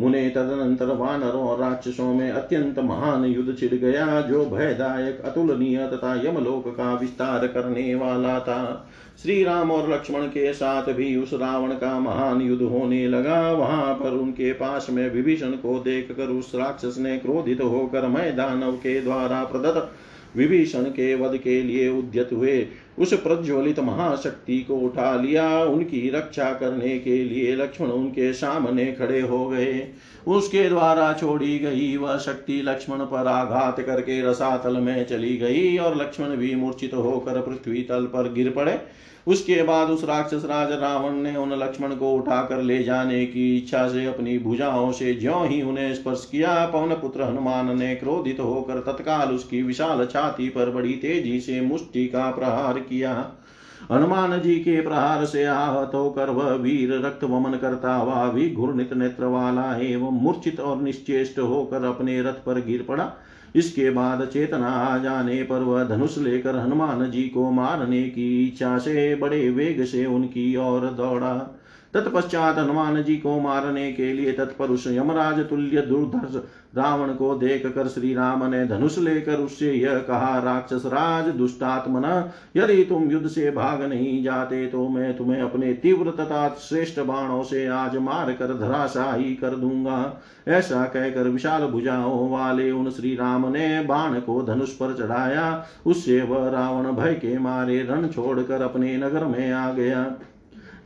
मुने 0.00 0.28
तदनंतर 0.30 0.86
वानरों 0.86 1.42
और 1.42 1.58
राक्षसों 1.58 2.14
में 2.14 2.30
अत्यंत 2.30 2.78
महान 2.78 3.24
युद्ध 3.24 3.58
छिड़ 3.58 3.74
गया, 3.74 4.20
जो 4.20 4.44
भयदायक, 4.46 5.20
अतुलनीय 5.20 5.86
तथा 5.86 6.14
यमलोक 6.24 6.68
का 6.68 6.94
विस्तार 6.94 7.46
करने 7.46 7.94
वाला 7.94 8.38
था। 8.40 8.90
श्री 9.22 9.44
राम 9.44 9.70
और 9.70 9.92
लक्ष्मण 9.92 10.26
के 10.26 10.52
साथ 10.52 10.92
भी 10.92 11.16
उस 11.16 11.34
रावण 11.34 11.72
का 11.72 11.98
महान 12.00 12.40
युद्ध 12.40 12.62
होने 12.62 13.08
लगा। 13.08 13.52
वहाँ 13.52 13.94
पर 13.94 14.10
उनके 14.10 14.52
पास 14.52 14.86
में 14.90 15.10
विभीषण 15.10 15.50
को 15.50 15.78
देखकर 15.78 16.28
उस 16.28 16.54
राक्षस 16.54 16.98
ने 16.98 17.18
क्रोधित 17.18 17.60
होकर 17.60 18.06
मैं 18.06 18.36
दानव 18.36 18.72
के 18.72 19.00
द्वारा 19.00 19.44
प्रदत्त 19.44 19.90
विभीषण 20.36 20.82
के 20.82 21.14
वध 21.14 21.36
के 21.36 21.62
लिए 21.62 21.88
उद्यत 21.88 22.30
हुए। 22.32 22.66
उस 22.98 23.12
प्रज्वलित 23.14 23.78
महाशक्ति 23.78 24.58
को 24.60 24.76
उठा 24.76 25.14
लिया। 25.16 25.48
उनकी 25.64 26.08
रक्षा 26.10 26.52
करने 26.52 26.98
के 26.98 27.22
लिए 27.24 27.54
लक्ष्मण 27.56 27.88
उनके 27.88 28.32
सामने 28.32 28.86
खड़े 28.92 29.20
हो 29.20 29.48
गए। 29.48 29.86
उसके 30.26 30.68
द्वारा 30.68 31.12
छोड़ी 31.12 31.58
गई 31.58 31.96
वह 31.96 32.16
शक्ति 32.18 32.60
लक्ष्मण 32.62 33.04
पर 33.04 33.26
आघात 33.26 33.80
करके 33.80 34.20
रसातल 34.22 34.76
में 34.76 35.06
चली 35.06 35.36
गई 35.36 35.76
और 35.78 35.96
लक्ष्मण 35.96 36.36
भी 36.36 36.54
मूर्छित 36.54 36.94
होकर 36.94 37.40
पृथ्वी 37.40 37.82
तल 37.82 38.04
पर 38.04 38.32
गिर 38.32 38.50
पड़े। 38.50 38.80
उसके 39.28 39.62
बाद 39.62 39.90
उस 39.90 40.04
राक्षस 40.04 40.44
राज 40.44 40.72
रावण 40.72 41.14
ने 41.14 41.34
उन 41.36 41.52
लक्ष्मण 41.54 41.94
को 41.94 42.12
उठाकर 42.12 42.62
ले 42.62 42.82
जाने 42.84 43.24
की 43.26 43.56
इच्छा 43.56 43.86
से 43.88 44.04
अपनी 44.06 44.38
भुजाओं 44.38 44.92
से 44.92 45.14
ज्यो 45.14 45.42
ही 45.44 45.60
उन्हें 45.62 45.94
स्पर्श 45.94 46.28
किया, 46.30 46.64
पवन 46.66 46.94
पुत्र 46.94 47.22
हनुमान 47.22 47.78
ने 47.78 47.94
क्रोधित 47.94 48.40
होकर 48.40 48.80
तत्काल 48.82 49.34
उसकी 49.34 49.62
विशाल 49.62 50.06
छाती 50.06 50.48
पर 50.48 50.70
बड़ी 50.70 50.94
तेज़ी 50.94 51.40
से 51.40 51.60
मुष्टि 51.60 52.06
का 52.06 52.30
प्रहार 52.30 52.78
किया। 52.80 53.12
हनुमान 53.92 54.40
जी 54.40 54.54
के 54.54 54.80
प्रहार 54.80 55.24
से 55.24 55.44
आहत 55.44 55.90
होकर 55.94 56.30
वह 56.30 56.52
वीर 56.54 56.92
रक्त 56.98 57.24
वमन 57.24 57.56
करता 57.56 57.94
हुआ 57.94 58.26
भी 58.28 58.50
घूर्णित 58.50 58.92
नेत्र 58.92 59.24
वाला 59.26 59.74
एवं 59.78 60.20
मूर्छित 60.22 60.60
और 60.60 60.80
निश्चेष्ट 60.82 61.38
होकर 61.38 61.84
अपने 61.84 62.20
रथ 62.22 62.44
पर 62.46 62.60
गिर 62.60 62.84
पड़ा। 62.88 63.12
इसके 63.58 63.90
बाद 63.90 64.24
चेतना 64.26 64.68
आ 64.68 64.98
जाने 64.98 65.42
पर 65.42 65.62
वह 65.62 65.84
धनुष 65.84 66.18
लेकर 66.18 66.56
हनुमान 66.56 67.10
जी 67.10 67.22
को 67.28 67.50
मारने 67.50 68.02
की 68.08 68.46
इच्छा 68.46 68.78
से 68.78 69.14
बड़े 69.14 69.48
वेग 69.50 69.84
से 69.84 70.04
उनकी 70.06 70.56
ओर 70.56 70.86
दौड़ा। 70.86 71.34
तत्पश्चात 71.94 72.58
हनुमान 72.58 73.02
जी 73.02 73.16
को 73.16 73.38
मारने 73.40 73.92
के 73.92 74.12
लिए 74.12 74.32
तत्परुष 74.32 74.86
यमराज 74.86 75.38
तुल्य 75.40 75.80
दुर्धर्ष 75.82 76.34
रावण 76.76 77.12
को 77.14 77.34
देख 77.34 77.66
कर 77.66 77.88
श्री 77.88 78.12
राम 78.14 78.44
ने 78.44 78.64
धनुष 78.66 78.98
लेकर 78.98 79.36
उससे 79.36 79.72
यह 79.72 79.98
कहा, 79.98 80.38
राक्षस 80.38 80.82
राज, 80.86 81.28
दुष्टात्मन, 81.28 82.30
यदि 82.56 82.84
तुम 82.84 83.10
युद्ध 83.10 83.26
से 83.26 83.50
भाग 83.50 83.82
नहीं 83.82 84.22
जाते 84.24 84.66
तो 84.66 84.88
मैं 84.88 85.16
तुम्हें 85.16 85.40
अपने 85.42 85.72
तीव्र 85.74 86.10
तथा 86.10 86.48
श्रेष्ठ 86.60 87.00
बाणों 87.00 87.42
से 87.42 87.66
आज 87.66 87.96
मार 87.96 88.32
कर 88.32 88.58
धराशाही 88.58 89.34
कर 89.34 89.56
दूँगा 89.56 90.20
ऐसा 90.48 90.84
कहकर 90.84 91.28
विशाल 91.28 91.66
भुजाओं 91.66 92.30
वाले 92.30 92.70
उन 92.70 92.90
श्री 92.90 93.14
राम 93.14 93.46
ने 93.52 93.80
बाण 93.82 94.20
को 94.20 94.40
धनुष 94.42 94.70
पर 94.72 94.96
चढ़ाया। 94.96 95.64
उससे 95.86 96.20
वह 96.22 96.48
रावण 96.50 96.92
भय 96.92 97.14
के 97.14 97.38
मारे 97.38 97.82
रण 97.82 98.08
छोड़कर 98.08 98.62
अपने 98.62 98.96
नगर 98.96 99.24
में 99.24 99.52
आ 99.52 99.70
गया। 99.72 100.04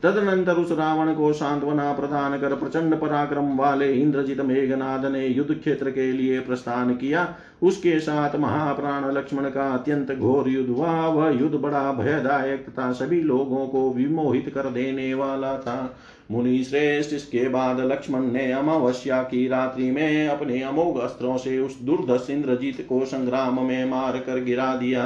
तदनंतर 0.03 0.53
उस 0.53 0.71
रावण 0.71 1.13
को 1.13 1.31
सांत्वना 1.33 1.91
प्रदान 1.93 2.37
कर 2.39 2.55
प्रचंड 2.55 2.95
पराक्रम 2.99 3.55
वाले 3.57 3.91
इंद्रजित 3.93 4.41
मेघनाद 4.41 5.05
ने 5.05 5.25
युद्ध 5.27 5.53
क्षेत्र 5.53 5.91
के 5.91 6.11
लिए 6.11 6.39
प्रस्थान 6.39 6.93
किया। 6.95 7.27
उसके 7.63 7.99
साथ 7.99 8.35
महाप्राण 8.35 9.11
लक्ष्मण 9.11 9.49
का 9.49 9.69
अत्यंत 9.69 10.11
घोर 10.11 10.49
युद्ध 10.49 10.69
हुआ। 10.69 11.07
वह 11.07 11.29
युद्ध 11.29 11.55
बड़ा 11.55 11.91
भयदायक 11.91 12.65
तथा 12.67 12.91
सभी 12.91 13.21
लोगों 13.21 13.67
को 13.67 13.89
विमोहित 13.93 14.51
कर 14.55 14.69
देने 14.69 15.13
वाला 15.13 15.57
था। 15.57 15.95
मुनि 16.31 16.63
श्रेष्ठ, 16.63 17.13
इसके 17.13 17.47
बाद 17.49 17.79
लक्ष्मण 17.79 18.21
ने 18.21 18.51
अमावस्या 18.51 19.21
की 19.23 19.47
रात्रि 19.47 19.91
में 19.91 20.27
अपने 20.27 20.61
अमोघ 20.61 20.97
अस्त्रों 20.99 21.37
से 21.37 21.59
उस 21.59 21.81
दुर्धस 21.81 22.27
इंद्रजीत 22.29 22.85
को 22.89 23.05
संग्राम 23.05 23.63
में 23.63 23.85
मार 23.85 24.17
कर 24.17 24.43
गिरा 24.43 24.75
दिया। 24.75 25.05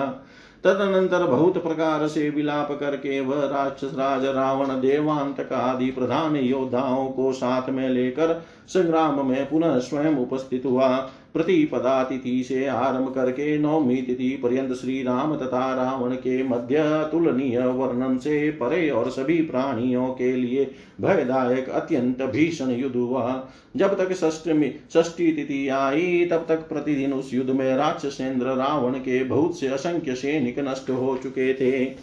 तदनंतर 0.67 1.23
बहुत 1.23 1.63
प्रकार 1.63 2.07
से 2.07 2.29
विलाप 2.29 2.71
करके 2.71 3.19
वह 3.19 3.45
राक्षस 3.45 3.91
राज, 3.95 4.25
रावण, 4.25 4.67
देवांतक 4.67 5.53
आदि 5.53 5.91
प्रधान 5.91 6.35
योद्धाओं 6.35 7.07
को 7.09 7.31
साथ 7.33 7.69
में 7.69 7.89
लेकर 7.89 8.43
संग्राम 8.67 9.27
में 9.27 9.49
पुनः 9.49 9.79
स्वयं 9.79 10.15
उपस्थित 10.15 10.65
हुआ। 10.65 11.09
प्रतिपदा 11.37 12.03
तिथि 12.03 12.43
से 12.43 12.65
आरंभ 12.65 13.13
करके 13.15 13.57
नौमी 13.57 13.95
तिथि 14.01 14.29
पर्यंत 14.43 14.73
श्री 14.73 15.03
राम 15.03 15.35
तथा 15.35 15.73
रावण 15.73 16.15
के 16.15 16.43
मध्य 16.43 16.75
तुलनीय 17.11 17.59
वर्णन 17.59 18.17
से 18.17 18.49
परे 18.51 18.89
और 18.89 19.09
सभी 19.09 19.41
प्राणियों 19.41 20.07
के 20.07 20.35
लिए 20.35 20.71
भयदायक, 21.01 21.69
अत्यंत 21.69 22.21
भीषण 22.21 22.71
युद्ध 22.71 22.95
हुआ। 22.95 23.49
जब 23.75 23.97
तक 23.97 24.13
षष्टमी, 24.13 24.71
षष्ठी 24.93 25.31
तिथि 25.31 25.67
आई, 25.67 26.25
तब 26.25 26.45
तक 26.47 26.57
प्रतिदिन 26.69 27.13
उस 27.13 27.33
युद्ध 27.33 27.49
में 27.49 27.75
राक्षसेंद्र 27.75 28.45
रावण 28.45 28.93
के 28.93 29.23
बहुत 29.23 29.59
से 29.59 29.67
असंख्य 29.67 30.15
सैनिक 30.15 30.59
नष्ट 30.59 30.89
हो 30.89 31.17
चुके 31.23 31.53
थे। 31.53 31.95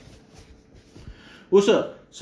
उस 1.53 1.71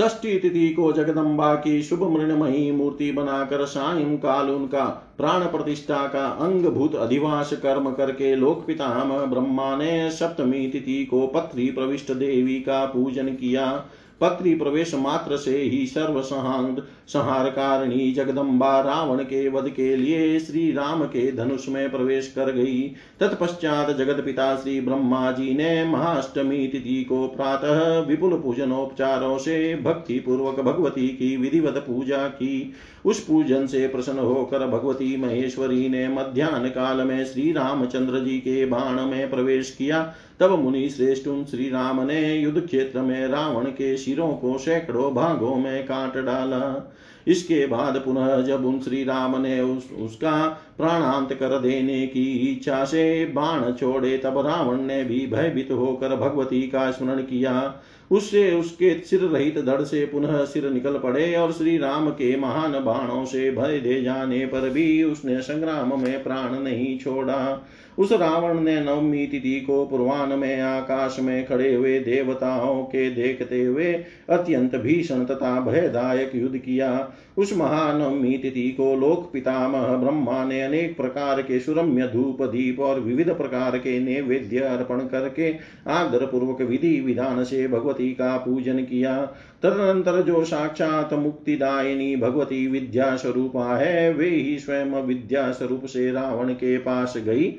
षष्ठी 0.01 0.39
तिथि 0.39 0.69
को 0.71 0.93
जगदम्बा 0.93 1.55
की 1.55 1.83
शुभ 1.83 2.03
मृणमयी 2.03 2.71
मूर्ति 2.73 3.13
बनाकर 3.13 3.65
सायं 3.65 4.17
काल 4.17 4.51
उनका 4.51 4.85
प्राण 5.19 5.41
प्रतिष्ठा 5.41 6.07
का 6.07 6.27
अंग 6.27 6.67
भूत 6.67 6.95
अधिवास 6.95 7.53
कर्म 7.53 7.91
करके 7.93 8.37
लोक 8.37 8.67
पिताम 8.67 9.13
ब्रह्मा 9.31 9.77
ने 9.77 10.11
सप्तमी 10.11 10.69
तिथि 10.69 11.05
को 11.05 11.27
पत्री 11.27 11.71
प्रविष्ट 11.71 12.13
देवी 12.13 12.61
का 12.61 12.85
पूजन 12.85 13.29
किया। 13.29 13.85
पत्री 14.23 14.55
प्रवेश 14.55 14.95
मात्र 14.95 15.37
से 15.37 15.57
ही 15.59 15.87
सर्व 15.87 16.21
संहार 16.23 17.49
कारिणी 17.51 18.11
जगदम्बा 18.13 18.81
रावण 18.81 19.23
के 19.25 19.49
वध 19.49 19.69
के 19.69 19.97
लिए 19.97 20.39
श्री 20.41 20.71
राम 20.73 21.05
के 21.05 21.31
धनुष 21.33 21.69
में 21.69 21.91
प्रवेश 21.91 22.33
कर 22.37 22.53
गई। 22.53 22.81
तत्पश्चात 23.21 23.91
जगत 23.91 24.25
पिता 24.25 24.55
श्री 24.57 24.81
ब्रह्मा 24.81 25.31
जी 25.33 25.55
ने 25.55 25.85
महाअष्टमी 25.85 26.67
तिथि 26.69 27.03
को 27.05 27.27
प्रातः 27.29 27.99
विपुल 28.01 28.39
पूजनोपचारों 28.39 29.37
से 29.39 29.75
भक्ति 29.77 30.19
पूर्वक 30.19 30.61
भगवती 30.61 31.09
की 31.09 31.37
विधिवत 31.37 31.85
पूजा 31.87 32.27
की। 32.29 32.73
उस 33.05 33.21
पूजन 33.21 33.67
से 33.67 33.87
प्रसन्न 33.89 34.19
होकर 34.19 34.67
भगवती 34.67 35.17
महेश्वरी 35.17 35.89
ने 35.89 36.09
मध्यान्ह 36.09 36.69
काल 36.69 37.03
में 37.03 37.25
श्री 37.25 37.53
रामचंद्र 37.53 38.21
जी 38.21 38.39
के 38.39 38.65
बाण 38.67 39.05
में 39.07 39.31
प्रवेश 39.31 39.71
किया। 39.71 40.03
तब 40.41 40.59
मुनि 40.59 40.89
श्रेष्ठ 40.91 41.29
उन 41.29 41.45
श्री 41.45 41.69
राम 41.71 42.01
ने 42.07 42.35
युद्ध 42.35 42.61
क्षेत्र 42.61 43.01
में 43.01 43.27
रावण 43.29 43.65
के 43.65 43.97
शिरों 43.97 44.33
को 44.33 44.59
सैकड़ों 44.59 45.15
भागों 45.15 45.57
में 45.57 45.83
काट 45.85 46.17
डाला। 46.17 46.93
इसके 47.27 47.67
बाद 47.67 47.97
पुनः 48.05 48.41
जब 48.43 48.65
उन 48.65 48.81
श्री 48.81 49.05
राम 49.05 49.41
ने 49.41 49.61
उस, 49.61 49.91
उसका 49.93 50.49
प्राणांत 50.77 51.33
कर 51.33 51.59
देने 51.59 52.07
की 52.07 52.53
इच्छा 52.53 52.85
से 52.85 53.25
बाण 53.27 53.73
छोड़े 53.73 54.17
तब 54.19 54.47
रावण 54.47 54.81
ने 54.81 55.05
भी 55.05 55.27
भयभीत 55.27 55.71
होकर 55.71 56.17
भगवती 56.17 56.63
का 56.63 56.91
स्मरण 56.91 57.23
किया। 57.23 57.75
उससे 58.11 58.53
उसके 58.53 58.99
सिर 59.01 59.21
रहित 59.21 59.59
धड़ 59.59 59.83
से 59.83 60.05
पुनः 60.07 60.45
सिर 60.45 60.71
निकल 60.71 60.99
पड़े 60.99 61.35
और 61.35 61.53
श्री 61.53 61.79
राम 61.79 62.11
के 62.11 62.37
महान 62.37 62.73
बाणों 62.73 63.25
से 63.25 63.51
भय 63.51 63.79
दे 63.79 64.03
जाने 64.03 64.47
पर 64.47 64.69
भी 64.71 65.03
उसने 65.03 65.41
संग्राम 65.41 66.01
में 66.03 66.23
प्राण 66.23 66.59
नहीं 66.59 66.99
छोड़ा। 66.99 67.67
उस 67.99 68.13
रावण 68.13 68.61
ने 68.61 68.81
नवमी 68.81 69.27
तिथि 69.27 69.61
को 69.61 69.85
पूर्वान 69.87 70.29
में, 70.29 70.61
आकाश 70.61 71.17
में 71.21 71.45
खड़े 71.47 71.75
हुए 71.75 71.99
देवताओं 71.99 72.83
के 72.85 73.11
देखते 73.11 73.65
हुए 73.65 73.93
अत्यंत 74.31 74.77
भीषण 74.77 75.25
तथा 75.25 75.61
भयदायक 75.61 76.35
युद्ध 76.35 76.57
किया। 76.57 77.13
उस 77.39 77.57
महानवमी 77.57 78.39
तिथि 78.39 78.69
को 78.71 78.95
लोक 78.97 79.31
पितामह 79.33 79.87
ब्रह्मा 79.97 80.45
ने 80.45 80.63
अनेक 80.63 80.97
प्रकार 80.97 81.43
के 81.43 81.61
सुरम्य 81.61 82.09
धूप, 82.09 82.43
दीप 82.43 82.81
और 82.81 83.01
विविध 83.01 83.31
प्रकार 83.31 83.79
के 83.79 83.99
नैवेद्य 84.01 84.59
अर्पण 84.59 84.99
करके 84.99 85.55
आदर 85.87 86.27
पूर्वक 86.27 86.63
विधि 86.63 87.01
विधान 87.01 87.45
से 87.45 87.69
भगवती 87.69 88.11
का 88.11 88.37
पूजन 88.37 88.79
किया। 88.79 89.17
तदनंतर 89.63 90.23
जो 90.23 90.45
साक्षात 90.45 91.13
मुक्तिदायिनी 91.13 92.17
भगवती 92.17 92.67
विद्या 92.67 93.17
स्वरूपा 93.17 93.77
है, 93.77 94.13
वे 94.15 94.29
ही 94.29 94.59
स्वयं 94.59 95.03
विद्या 95.03 95.51
स्वरूप 95.53 95.85
से 95.85 96.13
रावण 96.13 96.53
के 96.53 96.79
पास 96.79 97.15
गई। 97.17 97.55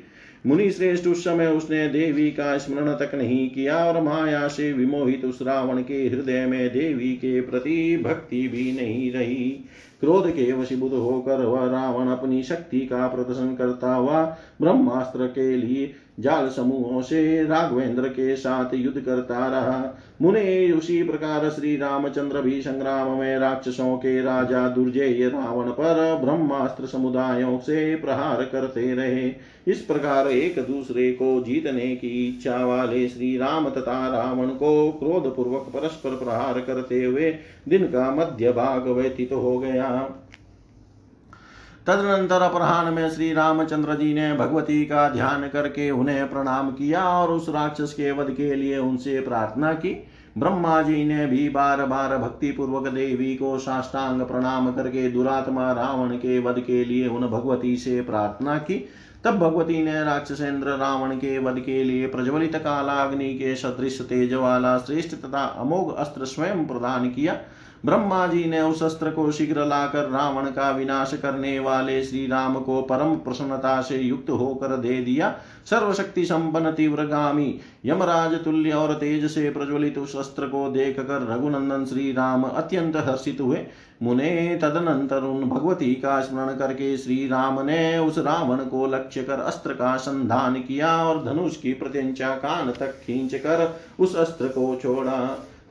मुनि 0.46 0.72
श्रेष्ठ 0.72 1.08
उस 1.08 1.24
समय 1.24 1.48
उसने 1.48 1.88
देवी 1.89 2.32
का 2.32 2.58
स्मरण 2.58 2.91
तक 2.94 3.12
नहीं 3.16 3.50
किया 3.50 3.78
और 3.86 4.02
माया 4.02 4.48
से 4.48 4.74
विमोहित 4.74 5.26
उस 5.26 5.41
रावण 5.41 5.82
के 5.82 6.08
हृदय 6.08 6.46
में 6.46 6.70
देवी 6.74 7.14
के 7.14 7.41
प्रति 7.41 7.98
भक्ति 7.98 8.48
भी 8.48 8.72
नहीं 8.72 9.12
रही। 9.12 9.66
क्रोध 10.04 10.30
के 10.30 10.51
वशीभूत 10.51 10.93
होकर 10.93 11.45
वह 11.45 11.66
रावण 11.72 12.08
अपनी 12.08 12.41
शक्ति 12.43 12.80
का 12.80 13.08
प्रदर्शन 13.08 13.54
करता 13.56 13.93
हुआ 13.93 14.24
ब्रह्मास्त्र 14.62 15.28
के 15.28 15.56
लिए 15.58 15.91
जाल 16.20 16.47
समूहों 16.49 17.01
से 17.01 17.43
राघवेंद्र 17.43 18.08
के 18.08 18.36
साथ 18.36 18.74
युद्ध 18.74 19.01
करता 19.01 19.45
रहा। 19.47 19.78
मुने 20.22 20.72
उसी 20.72 21.01
प्रकार 21.04 21.49
श्री 21.49 21.76
रामचंद्र 21.76 22.41
भी 22.41 22.62
संग्राम 22.62 23.12
में 23.12 23.38
राक्षसों 23.39 23.95
के 23.97 24.22
राजा 24.22 24.68
दुर्जय 24.68 25.30
रावण 25.30 25.70
पर 25.70 26.20
ब्रह्मास्त्र 26.24 26.86
समुदायों 26.86 27.58
से 27.60 27.95
प्रहार 27.95 28.43
करते 28.43 28.93
रहे। 28.93 29.32
इस 29.68 29.82
प्रकार 29.82 30.28
एक 30.28 30.60
दूसरे 30.60 31.12
को 31.12 31.39
जीतने 31.43 31.95
की 31.95 32.28
इच्छा 32.28 32.66
वाले 32.66 33.08
श्री 33.08 33.36
राम 33.38 33.70
तथा 33.70 34.08
रावण 34.08 34.47
को 34.47 34.91
क्रोध 34.91 35.36
पूर्वक 35.36 35.72
परस्पर 35.74 36.16
प्रहार 36.16 36.60
करते 36.60 37.04
हुए 37.04 37.36
दिन 37.70 37.86
का 37.86 38.10
मध्य 38.16 38.51
भाग 38.51 38.88
व्यतीत 38.88 39.34
हो 39.34 39.58
गया। 39.60 39.93
तदनंतर 41.88 42.41
अपराह्न 42.41 42.94
में 42.94 43.10
श्री 43.10 43.34
रामचंद्र 43.34 43.96
जी 43.96 44.14
ने 44.14 44.34
भगवती 44.34 44.86
का 44.86 45.10
ध्यान 45.10 45.48
करके 45.48 45.91
उन्हें 45.91 46.30
प्रणाम 46.30 46.72
किया 46.72 47.04
और 47.04 47.32
उस 47.32 47.50
राक्षस 47.50 47.94
के 47.94 48.12
वध 48.12 48.32
के 48.32 48.56
लिए 48.56 48.78
उनसे 48.78 49.20
प्रार्थना 49.22 49.74
की। 49.74 50.08
ब्रह्मा 50.38 50.82
जी 50.82 51.04
ने 51.06 51.26
भी 51.26 51.50
बार 51.50 51.86
बार 51.86 52.18
भक्ति 52.18 52.52
पूर्वक 52.52 52.88
देवी 52.88 53.36
को 53.36 53.60
साष्टांग 53.60 54.22
प्रणाम 54.22 54.72
करके 54.72 55.12
दुरात्मा 55.12 55.72
रावण 55.72 56.10
के 56.10 56.39
वध 56.39 56.60
के 56.60 56.86
लिए 56.86 57.08
उन 57.08 57.28
भगवती 57.28 57.78
से 57.78 58.02
प्रार्थना 58.02 58.58
की। 58.58 58.89
तब 59.24 59.32
भगवती 59.32 59.84
ने 59.84 60.04
राक्षसेंद्र 60.04 60.68
रावण 60.68 61.12
के 61.16 61.39
वध 61.39 61.60
के 61.60 61.84
लिए 61.84 62.08
प्रज्वलित 62.08 62.56
कालाग्नि 62.56 63.34
के 63.34 63.56
सदृश 63.56 64.02
तेज 64.02 64.34
वाला 64.34 64.78
श्रेष्ठ 64.78 65.16
तथा 65.16 65.44
अमोघ 65.44 65.96
अस्त्र 65.96 66.26
स्वयं 66.26 66.66
प्रदान 66.66 67.10
किया। 67.10 67.34
ब्रह्मा 67.84 68.26
जी 68.28 68.44
ने 68.46 68.62
उस 68.62 68.84
अस्त्र 68.84 69.10
को 69.12 69.32
शीघ्र 69.32 69.66
लाकर 69.66 70.10
रावण 70.10 70.46
का 70.46 70.70
विनाश 70.72 71.14
करने 71.22 71.58
वाले 71.60 72.04
श्री 72.04 72.26
राम 72.28 72.56
को 72.56 72.82
परम 72.82 73.16
प्रसन्नता 73.16 73.82
से 73.82 73.98
युक्त 73.98 74.30
होकर 74.30 74.76
दे 74.78 75.02
दिया। 75.02 75.36
सर्वशक्ति 75.66 76.26
संपन्न, 76.26 76.72
तीव्रगामी, 76.72 77.60
यमराज 77.86 78.34
तुल्य 78.44 78.72
और 78.72 78.94
तेज 78.94 79.30
से 79.32 79.50
प्रज्वलित 79.50 79.98
उस 79.98 80.16
अस्त्र 80.16 80.48
को 80.48 80.70
देख 80.70 81.00
कर 81.00 81.28
रघुनंदन 81.32 81.86
श्री 81.86 82.12
राम 82.12 82.44
अत्यंत 82.44 82.96
हर्षित 82.98 83.42
हुए। 83.42 83.66
मुने 84.04 84.60
तदनंतर 84.62 85.24
उन 85.24 85.44
भगवती 85.50 85.94
का 85.96 86.20
स्मरण 86.22 86.56
करके 86.56 86.98
श्री 86.98 87.28
राम 87.28 87.62
ने 87.62 87.98
उस 87.98 88.18
रावण 88.18 88.58
को 88.66 88.86
लक्ष्य 88.88 89.24
कर 89.24 89.40
अस्त्र 89.40 89.74
का 89.74 89.96
संधान 89.98 90.56
किया 90.56 90.96
और 91.06 91.24
धनुष 91.26 91.58
की 91.58 91.74
प्रत्यंचा 91.74 92.36
कान 92.36 92.72
तक 92.72 93.00
खींच 93.06 93.36
कर 93.36 93.80
उस 94.00 94.16
अस्त्र 94.16 94.48
को 94.48 94.76
छोड़ा। 94.76 95.20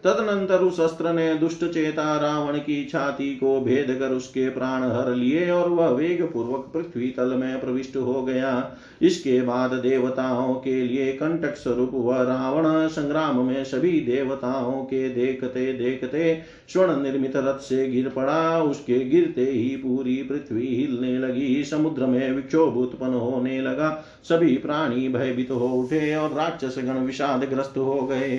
तदनंतर 0.04 0.58
उस 0.58 0.80
अस्त्र 0.80 1.12
ने 1.12 1.34
दुष्ट 1.34 1.64
चेता 1.64 2.16
रावण 2.18 2.58
की 2.58 2.84
छाती 2.84 3.34
को 3.34 3.60
भेद 3.60 3.96
कर 3.98 4.12
उसके 4.12 4.48
प्राण 4.48 4.82
हर 4.82 5.14
लिए 5.14 5.50
और 5.50 5.68
वह 5.68 5.88
वेग 5.88 6.22
पूर्वक 6.22 6.70
पृथ्वी 6.74 7.10
तल 7.10 7.34
में 7.34 7.60
प्रविष्ट 7.60 7.96
हो 7.96 8.22
गया। 8.22 8.76
इसके 9.02 9.40
बाद 9.42 9.72
देवताओं 9.72 10.54
के 10.54 10.80
लिए 10.82 11.12
कंटक 11.12 11.54
स्वरूप 11.54 11.90
वह 11.94 12.22
रावण 12.22 12.88
संग्राम 12.88 13.38
में 13.40 13.62
सभी 13.64 14.00
देवताओं 14.00 14.82
के 14.84 15.08
देखते 15.08 15.72
देखते 15.72 16.40
स्वर्ण 16.68 17.02
निर्मित 17.02 17.36
रथ 17.36 17.58
से 17.58 17.88
गिर 17.88 18.08
पड़ा। 18.08 18.62
उसके 18.62 18.98
गिरते 19.04 19.44
ही 19.44 19.68
पूरी 19.76 20.16
पृथ्वी 20.22 20.66
हिलने 20.66 21.18
लगी, 21.18 21.64
समुद्र 21.64 22.06
में 22.06 22.32
विक्षोभ 22.32 22.76
उत्पन्न 22.76 23.14
होने 23.14 23.60
लगा। 23.60 23.90
सभी 24.24 24.56
प्राणी 24.56 25.08
भयभीत 25.08 25.50
हो 25.50 25.68
उठे 25.68 26.14
और 26.16 26.32
राक्षस 26.32 26.78
गण 26.78 26.98
विषाद 26.98 27.44
ग्रस्त 27.44 27.78
हो 27.78 28.00
गए। 28.02 28.38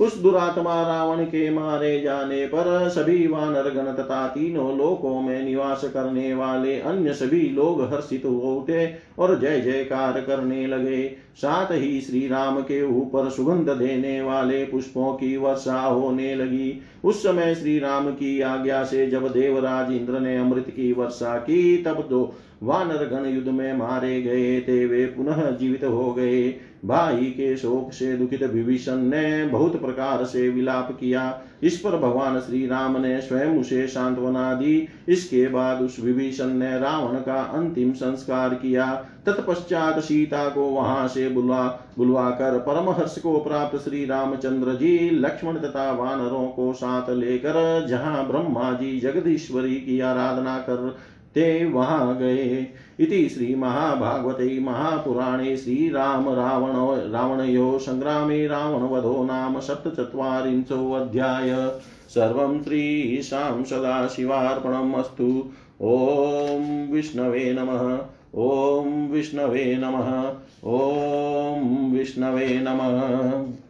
उस 0.00 0.16
दुरात्मा 0.18 0.82
रावण 0.82 1.24
के 1.24 1.50
मारे 1.50 2.00
जाने 2.00 2.46
पर 2.46 2.88
सभी 2.88 3.26
वानर 3.26 3.70
गण 3.70 3.92
तथा 3.92 4.26
तीनों 4.28 4.76
लोकों 4.78 5.20
में 5.20 5.42
निवास 5.42 5.84
करने 5.84 6.34
वाले 6.34 6.80
अन्य 6.80 7.14
सभी 7.14 7.48
लोग 7.48 7.82
हर्षित 7.82 8.22
हो 8.24 8.54
उठे 8.54 8.94
और 9.18 9.38
जय 9.38 9.60
जयकार 9.60 10.20
करने 10.20 10.66
लगे। 10.66 11.02
साथ 11.36 11.66
ही 11.72 12.00
श्री 12.00 12.28
राम 12.28 12.60
के 12.60 12.82
ऊपर 12.82 13.30
सुगंध 13.30 13.68
देने 13.70 14.22
वाले 14.22 14.64
पुष्पों 14.64 15.14
की 15.14 15.36
वर्षा 15.36 15.80
होने 15.80 16.34
लगी। 16.34 16.82
उस 17.04 17.22
समय 17.22 17.54
श्री 17.54 17.78
राम 17.78 18.10
की 18.10 18.40
आज्ञा 18.40 18.84
से 18.84 19.06
जब 19.06 19.28
देवराज 19.28 19.92
इंद्र 19.92 20.20
ने 20.20 20.36
अमृत 20.36 20.70
की 20.70 20.92
वर्षा 20.92 21.36
की, 21.36 21.76
तब 21.76 22.06
तो 22.10 22.34
वानर 22.62 23.06
गण 23.06 23.34
युद्ध 23.34 23.48
में 23.48 23.76
मारे 23.76 24.22
गए 24.22 24.60
थे। 24.60 24.86
वे 24.86 25.06
पुनः 25.06 25.50
जीवित 25.50 25.84
हो 25.84 26.14
गए। 26.14 26.54
भाई 26.84 27.16
के 27.16 27.56
शोक 27.56 27.92
से 27.92 28.16
दुखित 28.16 28.42
विभीषण 28.42 28.96
ने 28.96 29.46
बहुत 29.46 29.80
प्रकार 29.80 30.24
से 30.24 30.48
विलाप 30.48 30.96
किया। 31.00 31.42
इस 31.62 31.78
पर 31.78 31.96
भगवान 31.98 32.38
श्री 32.40 32.66
राम 32.66 32.96
ने 33.00 33.20
स्वयं 33.20 33.58
उसे 33.58 33.86
सांत्वना 33.86 34.52
दी। 34.54 34.88
इसके 35.08 35.48
बाद 35.48 35.82
उस 35.82 35.96
विभीषण 36.00 36.46
ने 36.46 36.78
रावण 36.78 37.18
का 37.18 37.42
अंतिम 37.54 37.92
संस्कार 37.92 38.54
किया। 38.54 38.86
तत्पश्चात 39.26 39.98
सीता 39.98 40.48
को 40.48 40.60
वहाँ 40.60 41.08
से 41.08 41.28
बुला 41.28 41.62
बुलवाकर 41.98 42.58
परमहर्ष 42.58 43.18
को 43.18 43.38
प्राप्त 43.38 43.76
श्री 43.78 44.04
रामचंद्र 44.04 44.74
जी, 44.74 45.10
लक्ष्मण 45.10 45.58
तथा 45.58 45.90
वानरों 45.92 46.46
को 46.46 46.72
साथ 46.72 47.10
लेकर 47.10 47.86
जहाँ 47.88 48.26
ब्रह्मा 48.26 48.72
जी, 48.72 48.98
जगदीश्वरी 49.00 49.74
की 49.76 50.00
आराधना 50.00 50.58
कर 50.58 50.96
ते 51.34 51.64
वहाँ 51.64 52.18
गए। 52.18 52.66
इति 53.00 53.28
श्रीमहाभागवते 53.28 54.60
महापुराणे 54.60 55.56
श्रीराम 55.56 56.28
रावण 56.28 57.10
रावणयो 57.10 57.78
सङ्ग्रामे 57.78 58.46
रावणवधो 58.46 59.24
नाम 59.24 59.60
सप्तचत्वारिंशोऽध्याय 59.60 61.72
सर्वं 62.08 62.62
श्रीशां 62.62 63.64
सदाशिवार्पणम् 63.64 64.94
अस्तु। 64.94 65.44
ॐ 65.82 66.88
विष्णवे 66.92 67.56
नमः। 67.58 67.98
ॐ 68.34 69.08
विष्णवे 69.10 69.76
नमः। 69.76 70.32
ॐ 70.64 71.92
विष्णवे 71.92 72.60
नमः। 72.62 73.69